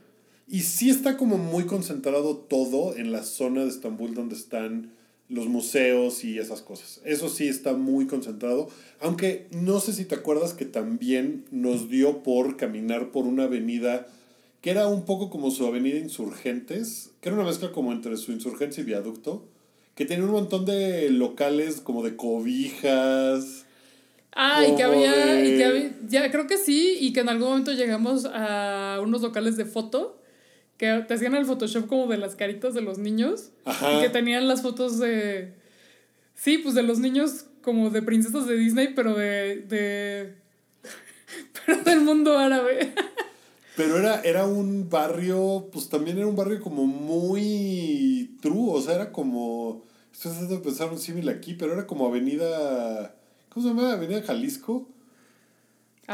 [0.49, 4.91] Y sí está como muy concentrado todo en la zona de Estambul donde están
[5.31, 7.01] los museos y esas cosas.
[7.05, 8.69] Eso sí está muy concentrado.
[9.01, 14.09] Aunque no sé si te acuerdas que también nos dio por caminar por una avenida
[14.61, 18.33] que era un poco como su avenida Insurgentes, que era una mezcla como entre su
[18.33, 19.47] Insurgencia y Viaducto,
[19.95, 23.65] que tenía un montón de locales como de cobijas.
[24.33, 28.27] Ah, y que y había, ya creo que sí, y que en algún momento llegamos
[28.27, 30.20] a unos locales de foto
[30.81, 33.93] que te hacían el Photoshop como de las caritas de los niños Ajá.
[33.93, 35.53] y que tenían las fotos de,
[36.35, 40.37] sí, pues de los niños como de princesas de Disney, pero de, de,
[41.67, 42.95] pero del mundo árabe.
[43.77, 48.95] Pero era, era un barrio, pues también era un barrio como muy true, o sea,
[48.95, 53.15] era como, estoy tratando de pensar un símil aquí, pero era como avenida,
[53.51, 53.93] ¿cómo se llama?
[53.93, 54.89] Avenida Jalisco.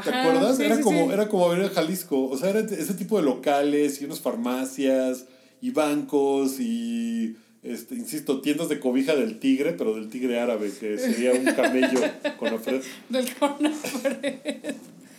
[0.03, 0.57] ¿Te acuerdas?
[0.57, 1.13] sí, era, sí, como, sí.
[1.13, 5.27] era como Avenida Jalisco, o sea, era ese tipo de locales y unas farmacias
[5.63, 10.99] y bancos y, este, insisto, tiendas de cobija del tigre, pero del tigre árabe, que
[10.99, 12.01] sería un camello
[12.39, 12.85] con ofrenda.
[13.09, 14.41] Del Conafre.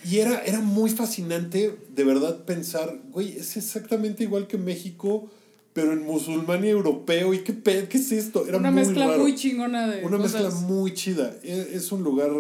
[0.10, 5.30] Y era, era muy fascinante, de verdad, pensar, güey, es exactamente igual que México,
[5.74, 7.34] pero en musulmán y europeo.
[7.34, 8.48] ¿Y qué, qué es esto?
[8.48, 9.20] Era Una muy mezcla raro.
[9.24, 11.36] muy chingona de Una mezcla muy chida.
[11.44, 12.32] E- Es un lugar,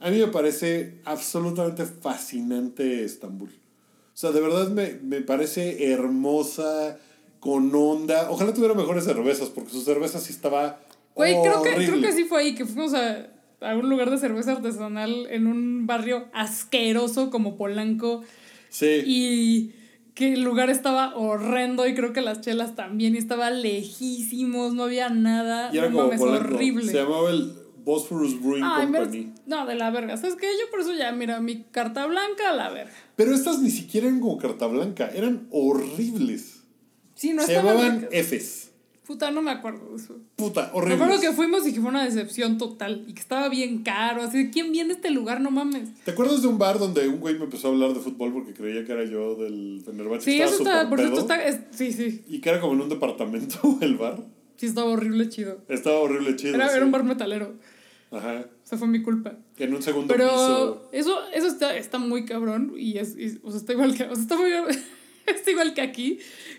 [0.00, 3.50] a mí me parece absolutamente fascinante Estambul.
[3.50, 6.98] O sea, de verdad me, me parece hermosa,
[7.40, 8.30] con onda.
[8.30, 10.80] Ojalá tuviera mejores cervezas, porque su cerveza sí estaba
[11.14, 13.26] Güey, creo que, creo que sí fue ahí que fuimos a,
[13.60, 18.22] a un lugar de cerveza artesanal en un barrio asqueroso como Polanco.
[18.68, 19.02] Sí.
[19.04, 19.72] Y
[20.14, 24.84] que el lugar estaba horrendo y creo que las chelas también, y estaba lejísimos, no
[24.84, 25.70] había nada.
[25.72, 26.54] Y era no como mames, Polanco.
[26.54, 26.84] horrible.
[26.84, 27.52] Se llamaba el
[27.88, 29.32] Bosphorus Brewing Ay, me- Company.
[29.46, 30.16] no, de la verga.
[30.18, 30.46] ¿Sabes qué?
[30.60, 32.92] Yo por eso ya, mira, mi carta blanca a la verga.
[33.16, 36.60] Pero estas ni siquiera eran como carta blanca, eran horribles.
[37.14, 38.08] Sí, no Se llamaban.
[38.12, 38.66] Fs.
[39.06, 40.18] Puta, no me acuerdo de eso.
[40.36, 41.00] Puta, Me horribles.
[41.00, 44.20] acuerdo que fuimos y que fue una decepción total y que estaba bien caro.
[44.22, 45.40] Así de, ¿quién viene a este lugar?
[45.40, 45.88] No mames.
[46.04, 48.52] ¿Te acuerdas de un bar donde un güey me empezó a hablar de fútbol porque
[48.52, 50.30] creía que era yo del Fenerbahce?
[50.30, 51.42] Sí, eso está, por cierto, está.
[51.42, 52.22] es- sí, sí.
[52.28, 54.18] Y que era como en un departamento el bar.
[54.56, 55.62] Sí, estaba horrible chido.
[55.68, 56.54] Estaba horrible chido.
[56.56, 56.76] Era, sí.
[56.76, 57.54] era un bar metalero.
[58.10, 58.46] Ajá.
[58.64, 59.36] O sea, fue mi culpa.
[59.58, 60.88] En un segundo Pero piso.
[60.92, 64.14] eso, eso está, está muy cabrón y es, y- o sea, está igual que, o
[64.14, 64.50] sea, está muy,
[65.26, 66.18] está igual que aquí,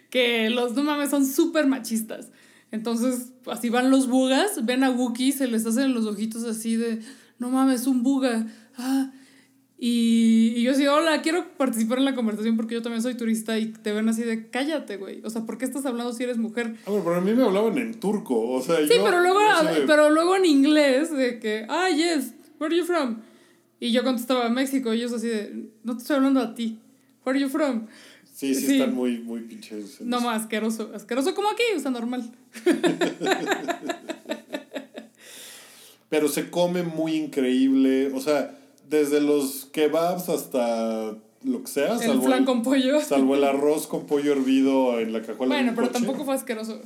[0.09, 2.29] que los no mames son súper machistas.
[2.71, 7.01] Entonces, así van los bugas, ven a Wookiee, se les hacen los ojitos así de,
[7.39, 8.45] no mames, un buga.
[8.77, 9.11] Ah.
[9.81, 13.57] Y, y yo así, hola, quiero participar en la conversación porque yo también soy turista
[13.57, 15.21] y te ven así de, cállate, güey.
[15.23, 16.75] O sea, ¿por qué estás hablando si eres mujer?
[16.85, 18.37] Ah, bueno, pero a mí me hablaban en turco.
[18.51, 19.05] O sea, Sí, yo.
[19.05, 22.77] pero luego, yo así de- pero luego en inglés, de que, ah, yes, where are
[22.77, 23.21] you from?
[23.79, 26.77] Y yo contestaba México, y ellos así de, no te estoy hablando a ti,
[27.25, 27.87] where are you from?
[28.33, 28.73] Sí, sí, sí.
[28.81, 30.01] están muy, muy pinches.
[30.01, 32.29] No más, asqueroso, asqueroso como aquí, o sea, normal.
[36.09, 38.11] Pero se come muy increíble.
[38.13, 38.57] O sea,
[38.89, 41.93] desde los kebabs hasta lo que sea.
[41.93, 42.99] El salvo flan con pollo.
[43.07, 45.55] Salvo el arroz con pollo hervido en la cajuela.
[45.55, 45.99] de Bueno, pero coche.
[45.99, 46.81] tampoco fue asqueroso.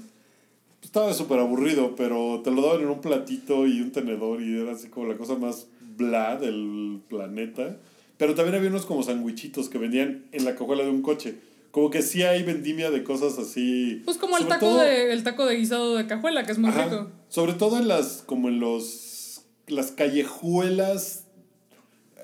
[0.82, 4.74] Estaba súper aburrido, pero te lo daban en un platito y un tenedor y era
[4.74, 7.78] así como la cosa más bla del planeta.
[8.18, 11.36] Pero también había unos como sandwichitos que vendían en la cajuela de un coche.
[11.72, 14.02] Como que sí hay vendimia de cosas así.
[14.06, 16.70] Pues como el taco, todo- de, el taco de guisado de cajuela, que es muy
[16.70, 16.84] Ajá.
[16.86, 17.08] rico.
[17.30, 21.23] Sobre todo en las, como en los, las callejuelas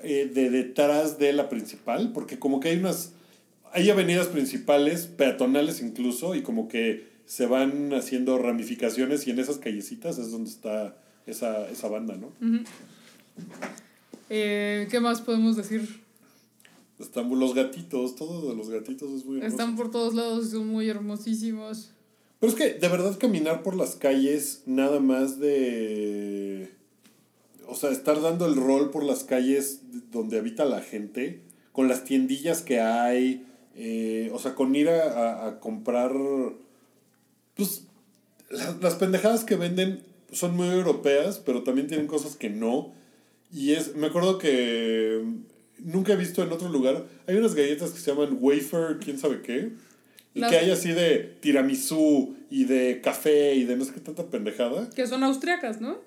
[0.02, 3.12] eh, de detrás de la principal, porque como que hay unas,
[3.72, 9.58] hay avenidas principales, peatonales incluso, y como que se van haciendo ramificaciones y en esas
[9.58, 10.96] callecitas es donde está
[11.26, 12.32] esa, esa banda, ¿no?
[14.28, 16.00] Eh, ¿Qué más podemos decir?
[16.98, 19.50] Están los gatitos, todo de los gatitos es muy hermoso.
[19.50, 21.92] Están por todos lados y son muy hermosísimos.
[22.40, 26.72] Pero es que de verdad caminar por las calles, nada más de...
[27.70, 31.42] O sea, estar dando el rol por las calles donde habita la gente,
[31.72, 33.46] con las tiendillas que hay,
[33.76, 36.12] eh, o sea, con ir a, a- a comprar...
[37.54, 37.84] Pues
[38.50, 40.02] la- las pendejadas que venden
[40.32, 42.92] son muy europeas, pero también tienen cosas que no.
[43.52, 47.90] Y es, me acuerdo que mm, nunca he visto en otro lugar, hay unas galletas
[47.90, 49.72] que se llaman wafer, quién sabe qué.
[50.34, 54.00] Y Las- que hay así de tiramisú y de café y de no sé qué
[54.00, 54.88] tanta pendejada.
[54.90, 55.98] Que son austriacas, ¿no?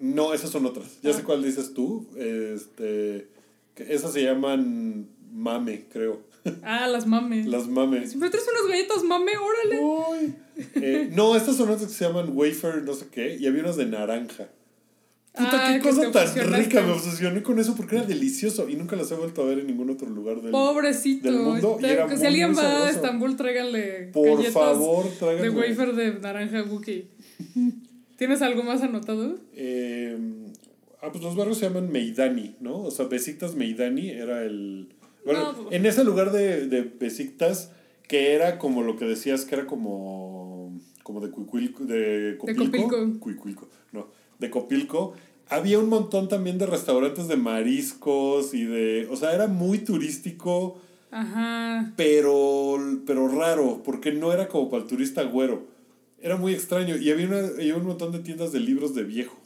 [0.00, 0.98] No, esas son otras.
[1.02, 1.14] Ya Ah.
[1.14, 2.06] sé cuál dices tú.
[2.16, 3.28] Este,
[3.74, 6.22] que esas se llaman mame, creo.
[6.62, 7.46] Ah, las mames.
[7.46, 8.08] Las mames.
[8.10, 10.34] Siempre traes unas galletas mame, órale.
[10.76, 13.36] Eh, no, estas son otras que se llaman wafer, no sé qué.
[13.38, 14.48] Y había unas de naranja.
[15.32, 16.82] Puta, qué que cosa tan rica.
[16.82, 18.68] Me obsesioné con eso porque era delicioso.
[18.68, 21.30] Y nunca las he vuelto a ver en ningún otro lugar del Pobrecito.
[21.30, 22.90] del mundo, que si alguien va a.
[22.90, 25.50] Estambul, tráiganle Por favor, de tráiganme.
[25.50, 27.06] wafer de naranja Wookie.
[28.20, 29.38] ¿Tienes algo más anotado?
[29.54, 30.14] Eh,
[31.00, 32.82] ah, pues los barrios se llaman Meidani, ¿no?
[32.82, 34.90] O sea, Besiktas Meidani era el...
[35.24, 37.72] Bueno, No, en ese lugar de, de Besiktas,
[38.06, 42.64] que era como lo que decías, que era como, como de Cuicuilco, de Copilco.
[42.66, 43.20] Copilco.
[43.20, 44.08] Cuicuilco, no,
[44.38, 45.14] de Copilco.
[45.48, 49.08] Había un montón también de restaurantes de mariscos y de...
[49.10, 50.78] O sea, era muy turístico,
[51.10, 51.94] Ajá.
[51.96, 55.69] pero, pero raro, porque no era como para el turista güero.
[56.20, 56.96] Era muy extraño.
[56.96, 59.38] Y había, una, había un montón de tiendas de libros de viejo.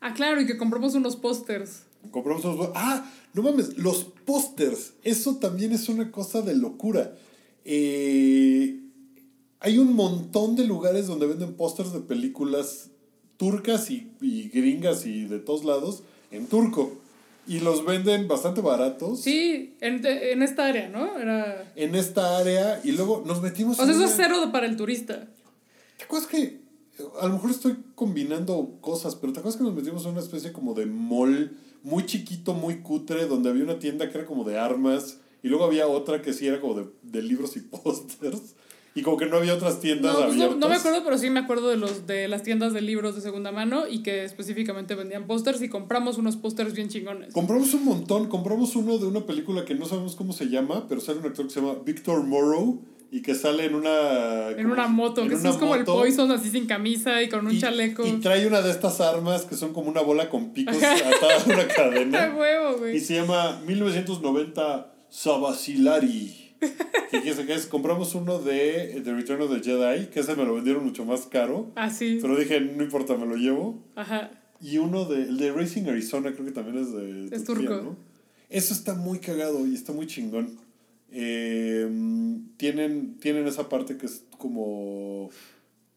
[0.00, 1.82] Ah, claro, y que compramos unos pósters.
[2.10, 2.70] Compramos unos...
[2.74, 4.94] Ah, no mames, los pósters.
[5.02, 7.14] Eso también es una cosa de locura.
[7.64, 8.80] Eh,
[9.60, 12.90] hay un montón de lugares donde venden pósters de películas
[13.36, 16.92] turcas y, y gringas y de todos lados en turco.
[17.46, 21.18] Y los venden bastante baratos Sí, en, en esta área, ¿no?
[21.18, 21.72] Era...
[21.76, 22.80] en esta área.
[22.84, 25.28] Y luego nos metimos O sea, en eso es cero para el turista.
[25.98, 26.60] ¿Te acuerdas que
[27.20, 30.52] a lo mejor estoy combinando cosas, pero ¿te acuerdas que nos metimos en una especie
[30.52, 34.58] como de mall muy chiquito, muy cutre, donde había una tienda que era como de
[34.58, 38.54] armas y luego había otra que sí era como de, de libros y pósters
[38.94, 40.58] y como que no había otras tiendas No, pues no, abiertas?
[40.58, 43.20] no me acuerdo, pero sí me acuerdo de los de las tiendas de libros de
[43.20, 47.32] segunda mano y que específicamente vendían pósters y compramos unos pósters bien chingones.
[47.32, 51.00] Compramos un montón, compramos uno de una película que no sabemos cómo se llama, pero
[51.00, 52.80] sale un actor que se llama Victor Morrow
[53.10, 54.50] y que sale en una...
[54.50, 55.84] En una moto, en que una es como el.
[55.84, 58.06] Poison así sin camisa y con un y, chaleco.
[58.06, 61.44] Y trae una de estas armas que son como una bola con picos atada a
[61.46, 62.34] una ¡A cadena.
[62.36, 66.54] huevo, Y se llama 1990 Sabasilari.
[67.10, 67.66] ¿Qué quiere que es?
[67.66, 71.22] Compramos uno de The Return of the Jedi, que ese me lo vendieron mucho más
[71.26, 71.70] caro.
[71.76, 72.18] Ah, sí.
[72.20, 73.82] Pero dije, no importa, me lo llevo.
[73.94, 74.30] Ajá.
[74.60, 77.84] Y uno de, el de Racing Arizona, creo que también es de Es Turquía, turco.
[77.84, 77.96] ¿no?
[78.50, 80.58] Eso está muy cagado y está muy chingón.
[81.10, 81.88] Eh,
[82.56, 85.30] tienen, tienen esa parte que es como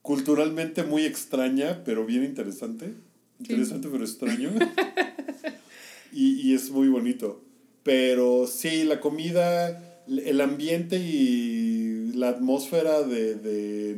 [0.02, 2.94] culturalmente muy extraña, pero bien interesante.
[3.40, 4.52] Interesante, pero extraño.
[6.12, 7.44] y, y es muy bonito.
[7.84, 13.98] Pero sí, la comida, el ambiente y la atmósfera de, de...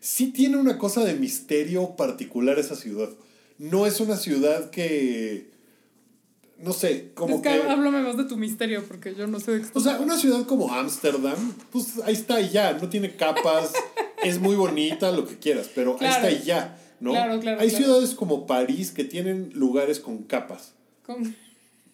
[0.00, 3.08] Sí tiene una cosa de misterio particular esa ciudad.
[3.58, 5.53] No es una ciudad que...
[6.64, 7.62] No sé, como es que, que...
[7.62, 10.44] háblame más de tu misterio, porque yo no sé de qué O sea, una ciudad
[10.46, 11.36] como Ámsterdam,
[11.70, 13.72] pues ahí está y ya, no tiene capas,
[14.24, 16.24] es muy bonita, lo que quieras, pero Claro.
[16.26, 17.10] ahí está y ya, ¿no?
[17.10, 20.72] Claro, claro, Hay ciudades como París que tienen lugares con capas.
[21.04, 21.34] Con-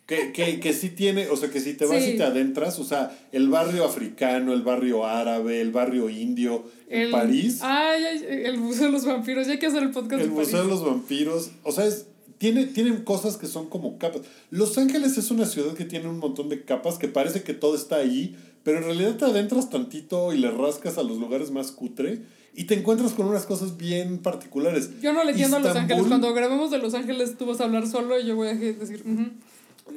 [0.07, 2.11] Que, que, que sí tiene, o sea, que si te vas Sí.
[2.11, 7.03] y te adentras, o sea, el barrio africano, el barrio árabe, el barrio indio, en
[7.03, 9.47] el- París, Ay, ay, el Museo de los Vampiros.
[9.47, 10.49] Ya hay que hacer el podcast el de París.
[10.49, 12.07] Museo de los Vampiros, o sea, es,
[12.41, 14.23] tiene, tienen cosas que son como capas.
[14.51, 17.75] Los Ángeles es una ciudad que tiene un montón de capas, que parece que todo
[17.75, 21.71] está ahí, pero en realidad te adentras tantito y le rascas a los lugares más
[21.71, 22.23] cutre
[22.55, 24.89] y te encuentras con unas cosas bien particulares.
[25.03, 26.07] Yo no le entiendo a Los Ángeles.
[26.09, 29.05] Cuando grabemos de Los Ángeles, tú vas a hablar solo y yo voy a decir.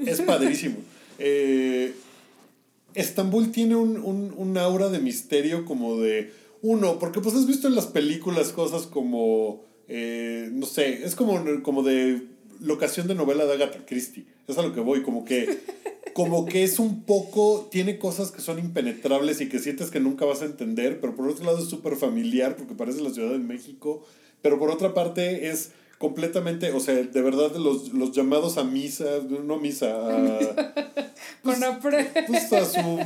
[0.05, 0.75] Es padrísimo.
[1.19, 1.93] Eh,
[2.95, 6.33] Estambul tiene un, un, un aura de misterio como de...
[6.61, 9.63] Uno, porque pues has visto en las películas cosas como...
[9.87, 12.32] eh, no sé, es como, como de
[12.63, 14.25] locación de novela de Agatha Christie.
[14.47, 15.59] Es a lo que voy, como que...
[16.13, 17.67] Como que es un poco...
[17.71, 21.27] Tiene cosas que son impenetrables y que sientes que nunca vas a entender, pero por
[21.27, 24.03] otro lado es súper familiar porque parece la Ciudad de México.
[24.41, 29.05] Pero por otra parte es completamente, o sea, de verdad los, los llamados a misa,
[29.43, 30.93] no misa, a,
[31.43, 32.11] Con apre.
[32.27, 32.99] pues a su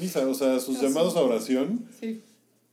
[0.00, 2.20] misa, o sea, sus A su- llamados a oración, Sí.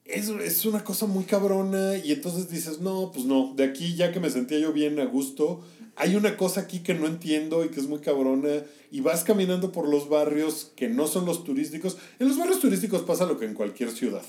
[0.06, 4.12] es, es una cosa muy cabrona y entonces dices, no, pues no, de aquí ya
[4.12, 5.62] que me sentía yo bien a gusto,
[5.98, 9.72] hay una cosa aquí que no entiendo y que es muy cabrona y vas caminando
[9.72, 11.98] por los barrios que no son los turísticos.
[12.20, 14.24] En los barrios turísticos pasa lo que en cualquier ciudad.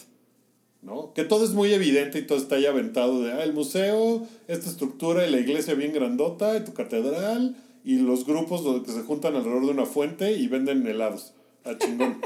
[0.82, 1.12] ¿no?
[1.12, 4.70] Que todo es muy evidente y todo está ahí aventado de, ah, el museo, esta
[4.70, 9.34] estructura y la iglesia bien grandota, y tu catedral, y los grupos que se juntan
[9.34, 11.34] alrededor de una fuente y venden helados.
[11.64, 12.20] A chingón.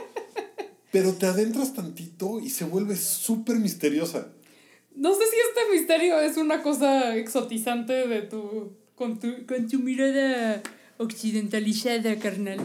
[0.93, 4.29] Pero te adentras tantito y se vuelve súper misteriosa.
[4.95, 8.77] No sé si este misterio es una cosa exotizante de tu.
[8.97, 10.63] Con tu, con tu mirada
[10.99, 12.61] occidentalizada, carnal.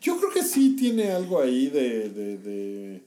[0.00, 3.02] Yo creo que sí tiene algo ahí de, de, de-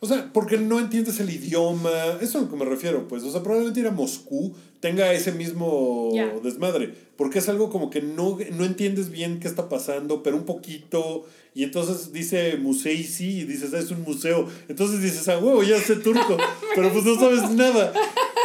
[0.00, 1.90] O sea, porque no entiendes el idioma.
[2.20, 3.22] Eso es a lo que me refiero, pues.
[3.22, 6.10] O sea, probablemente ir a Moscú tenga ese mismo
[6.42, 6.92] desmadre.
[7.16, 11.24] Porque es algo como que no, no entiendes bien qué está pasando, pero un poquito.
[11.54, 14.46] Y entonces dice museisi y dices, ah, es un museo.
[14.68, 16.36] Entonces dices, ah, huevo, ya sé turco.
[16.74, 17.94] pero pues no sabes nada.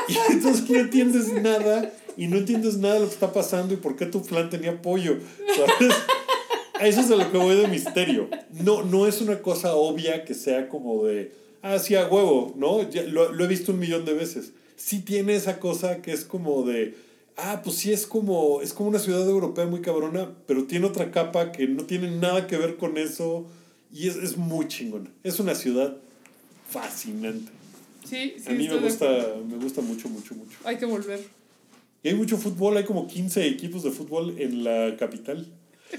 [0.08, 1.92] Y entonces no entiendes nada.
[2.18, 4.82] Y no entiendes nada de lo que está pasando y por qué tu flan tenía
[4.82, 5.18] pollo.
[5.56, 5.96] ¿Sabes?
[6.80, 8.30] A Eso es a lo que voy de misterio.
[8.52, 12.90] No, no es una cosa obvia que sea como de, ah, sí, a huevo, ¿no?
[12.90, 14.54] Ya lo, lo he visto un millón de veces.
[14.76, 16.96] Sí tiene esa cosa que es como de,
[17.36, 21.12] ah, pues sí es como, es como una ciudad europea muy cabrona, pero tiene otra
[21.12, 23.46] capa que no tiene nada que ver con eso
[23.92, 25.10] y es, es muy chingona.
[25.24, 25.98] Es una ciudad
[26.70, 27.52] fascinante.
[28.06, 28.44] Sí, sí.
[28.48, 30.58] A mí me de gusta, me gusta mucho, mucho, mucho.
[30.64, 31.39] Hay que volver.
[32.04, 35.46] Y hay mucho fútbol, hay como 15 equipos de fútbol en la capital.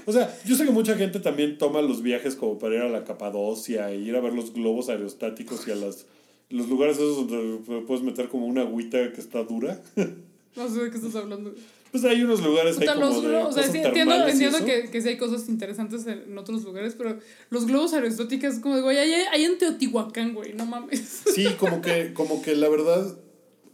[0.05, 2.89] O sea, yo sé que mucha gente también toma los viajes como para ir a
[2.89, 6.05] la Capadocia e ir a ver los globos aerostáticos y a las,
[6.49, 9.81] los lugares esos donde puedes meter como una agüita que está dura.
[10.53, 11.53] No sé de qué estás hablando.
[11.91, 14.65] Pues hay unos lugares ahí Puta, como los de o sea, sí, entiendo, y entiendo
[14.65, 18.59] que, que sí hay cosas interesantes en, en otros lugares, pero los globos aerostáticos es
[18.59, 21.23] como de, güey, hay, hay en Teotihuacán, güey, no mames.
[21.33, 23.17] Sí, como que, como que la verdad,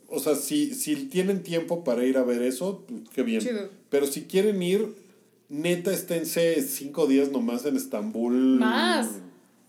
[0.10, 3.42] o sea, si, si tienen tiempo para ir a ver eso, pues, qué bien.
[3.42, 3.70] Chido.
[3.90, 4.94] Pero si quieren ir,
[5.50, 8.34] neta, esténse cinco días nomás en Estambul.
[8.60, 9.10] Más.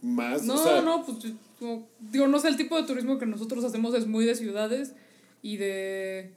[0.01, 1.19] Más, No, o sea, no, pues
[1.59, 4.93] como- digo, no sé, el tipo de turismo que nosotros hacemos es muy de ciudades
[5.43, 6.31] y de,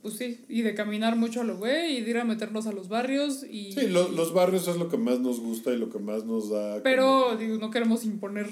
[0.00, 2.72] pues sí, y de caminar mucho a lo güey y de ir a meternos a
[2.72, 3.72] los barrios y...
[3.74, 6.48] Sí, lo- los barrios es lo que más nos gusta y lo que más nos
[6.48, 6.70] da.
[6.70, 8.48] como- Pero, digo, no queremos imponer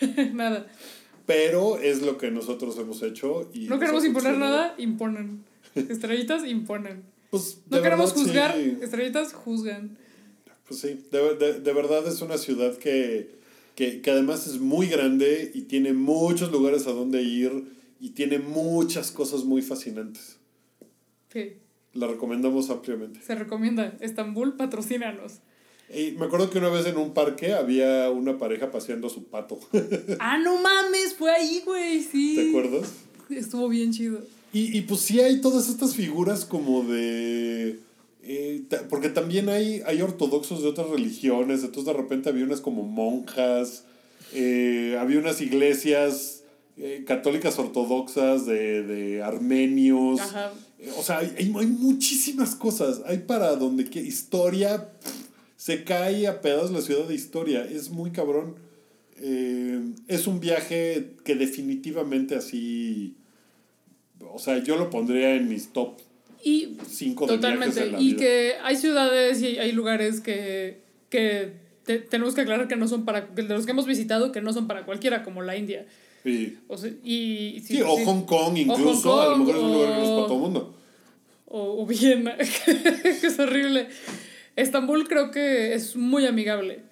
[0.34, 0.66] nada.
[1.32, 3.50] Pero es lo que nosotros hemos hecho.
[3.54, 5.44] Y No queremos imponer nada, imponen.
[5.74, 7.02] Estrellitas, imponen.
[7.30, 8.78] Pues, No queremos verdad, juzgar, sí.
[8.82, 9.96] estrellitas, juzgan.
[10.68, 13.30] Pues sí, de, de, de verdad es una ciudad que,
[13.74, 17.64] que, que además es muy grande y tiene muchos lugares a donde ir
[18.00, 20.36] y tiene muchas cosas muy fascinantes.
[21.32, 21.54] Sí,
[21.94, 23.20] La recomendamos ampliamente.
[23.22, 23.96] se recomienda.
[24.00, 25.40] Estambul, patrocínanos.
[25.94, 29.24] Y me acuerdo que una vez en un parque había una pareja paseando a su
[29.24, 29.60] pato.
[30.18, 32.34] ah, no mames, fue ahí, güey, sí.
[32.36, 32.90] ¿Te acuerdas?
[33.28, 34.20] Estuvo bien chido.
[34.52, 37.78] Y, y pues sí hay todas estas figuras como de...
[38.22, 42.82] eh, porque también hay, hay ortodoxos de otras religiones, entonces de repente había unas como
[42.82, 43.84] monjas,
[44.34, 46.42] eh, había unas iglesias
[46.76, 50.20] eh, católicas ortodoxas de, de armenios.
[50.20, 50.52] Ajá.
[50.98, 53.02] O sea, hay, hay muchísimas cosas.
[53.06, 55.21] Hay para donde que historia pff,
[55.62, 57.62] se cae a pedazos la ciudad de historia.
[57.64, 58.56] Es muy cabrón.
[59.20, 63.14] Eh, es un viaje que definitivamente así.
[64.32, 66.00] O sea, yo lo pondría en mis top
[66.42, 67.80] Y 5 de totalmente.
[67.80, 68.16] en la Y vida.
[68.18, 71.52] que hay ciudades y hay lugares que, que
[71.84, 74.52] te- tenemos que aclarar que no son para, de los que hemos visitado, que no
[74.52, 75.86] son para cualquiera, como la India.
[76.24, 76.58] Sí.
[76.66, 78.04] O, sea, y, sí, Sí, o sí.
[78.04, 79.20] Hong Kong incluso.
[79.20, 80.74] a lo mejor es un lugar que no es para todo el mundo.
[81.46, 83.86] o, o Viena, que es horrible.
[84.56, 86.82] Estambul creo que es muy amigable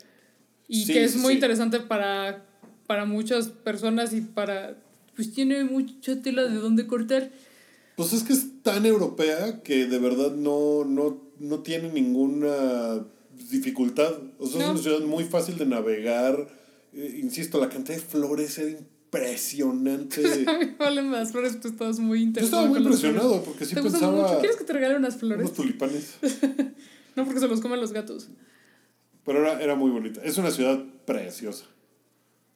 [0.69, 1.35] y Sí, que es muy sí.
[1.35, 2.47] interesante para,
[2.87, 4.77] para muchas personas y para...
[5.17, 7.31] Pues tiene mucha tela de dónde cortar.
[7.97, 13.05] Pues es que es tan europea que de verdad no, no, no tiene ninguna
[13.51, 14.15] dificultad.
[14.39, 14.71] O sea, es No.
[14.73, 16.49] una ciudad muy fácil de navegar.
[16.95, 20.23] Eh, insisto, la cantidad de flores era impresionante.
[20.47, 22.63] A mí valen las flores, tú estabas muy Yo interesado.
[22.63, 24.39] estaba muy impresionado porque sí ¿Te pensaba mucho?
[24.41, 25.41] ¿Quieres que te regale unas flores?
[25.45, 26.15] unos tulipanes.
[27.17, 28.29] No, porque se los comen los gatos.
[29.25, 30.21] Pero era, era muy bonita.
[30.25, 31.67] Es una ciudad preciosa.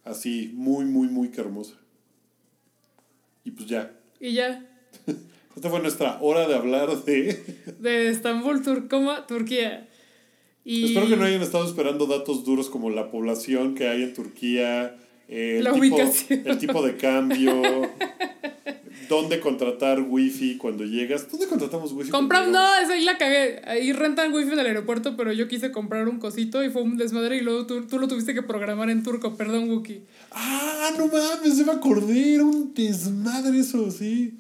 [0.05, 1.75] Así, muy, muy, muy hermosa.
[3.45, 3.93] Y pues ya.
[4.21, 4.67] Y ya,
[5.57, 7.43] Esta fue nuestra hora de hablar de...
[7.79, 9.89] de Estambul, Turcoma, Turquía.
[10.65, 14.15] Y Espero que no hayan estado esperando datos duros como la población que hay en
[14.15, 14.97] Turquía,
[15.29, 16.43] el, La tipo, ubicación.
[16.47, 17.53] el tipo de cambio,
[19.09, 21.31] dónde contratar wifi cuando llegas.
[21.31, 22.11] ¿Dónde contratamos wifi?
[22.11, 22.83] Comprando, llegamos?
[22.85, 23.61] esa ahí la cagué.
[23.65, 26.97] Ahí rentan wifi en el aeropuerto, pero yo quise comprar un cosito y fue un
[26.97, 30.03] desmadre y luego tú, tú lo tuviste que programar en turco, perdón, Wookie.
[30.33, 34.35] Ah, no mames, se me acordé, era un desmadre eso, sí.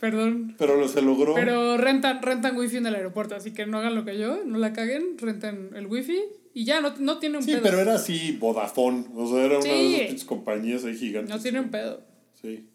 [0.00, 0.54] Perdón.
[0.58, 1.34] Pero lo, se logró.
[1.34, 4.58] Pero rentan, rentan wifi en el aeropuerto, así que no hagan lo que yo, no
[4.58, 6.20] la caguen, renten el wifi
[6.52, 7.62] y ya, no, no tiene un sí, pedo.
[7.62, 9.04] pero era así, Vodafone.
[9.14, 9.94] O sea, era una de Sí.
[10.00, 11.34] esas compañías ahí gigantes.
[11.34, 12.02] No tiene un pedo.
[12.40, 12.66] Sí.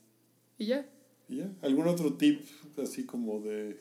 [0.58, 0.86] Y ya,
[1.32, 1.50] ¿Y ya?
[1.62, 2.42] ¿Algún otro tip
[2.82, 3.80] así como de...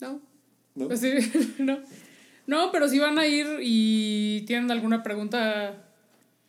[0.00, 0.20] no.
[0.74, 0.88] ¿no?
[1.58, 1.78] No.
[2.46, 5.88] No, pero si van a ir y tienen alguna pregunta,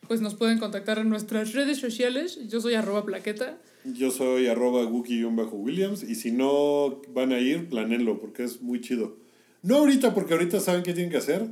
[0.08, 2.38] pues nos pueden contactar en nuestras redes sociales.
[2.50, 3.58] Yo soy arroba plaqueta.
[3.86, 9.16] Yo soy arroba Wookie-Williams y si no van a ir, planenlo porque es muy chido.
[9.62, 11.48] No ahorita, porque ahorita saben qué tienen que hacer.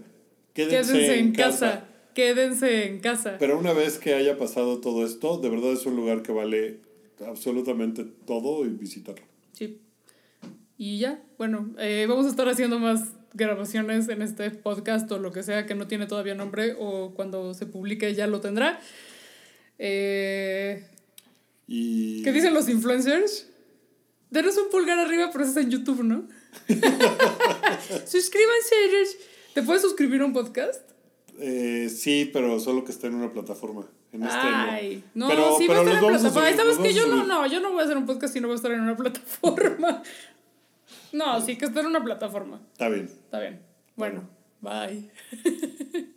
[0.53, 1.87] Quédense, Quédense en casa.
[2.13, 3.37] Quédense en casa.
[3.39, 6.81] Pero una vez que haya pasado todo esto, de verdad es un lugar que vale
[7.25, 9.25] absolutamente todo y visitarlo.
[9.53, 9.79] Sí.
[10.77, 15.31] Y ya, bueno, eh, vamos a estar haciendo más grabaciones en este podcast o lo
[15.31, 18.79] que sea que no tiene todavía nombre o cuando se publique ya lo tendrá.
[19.79, 20.85] Eh,
[21.67, 22.21] Y...
[22.23, 23.47] ¿Qué dicen los influencers?
[24.29, 26.27] Denos un pulgar arriba, pero eso es en YouTube, ¿no?
[28.05, 28.75] Suscríbanse.
[29.53, 30.81] ¿Te puedes suscribir a un podcast?
[31.39, 33.87] Eh, sí, pero solo que esté en una plataforma.
[34.13, 36.47] En este Ay, no, Pero- sí va a pero estar en a plataforma.
[36.47, 38.39] subir, ¿Sabes que yo a no, no, yo no voy a hacer un podcast si
[38.39, 40.03] no voy a estar en una plataforma.
[41.11, 42.61] No, sí que estar en una plataforma.
[42.71, 43.05] Está bien.
[43.05, 43.59] Está bien.
[43.95, 44.29] Bueno,
[44.61, 45.09] bye.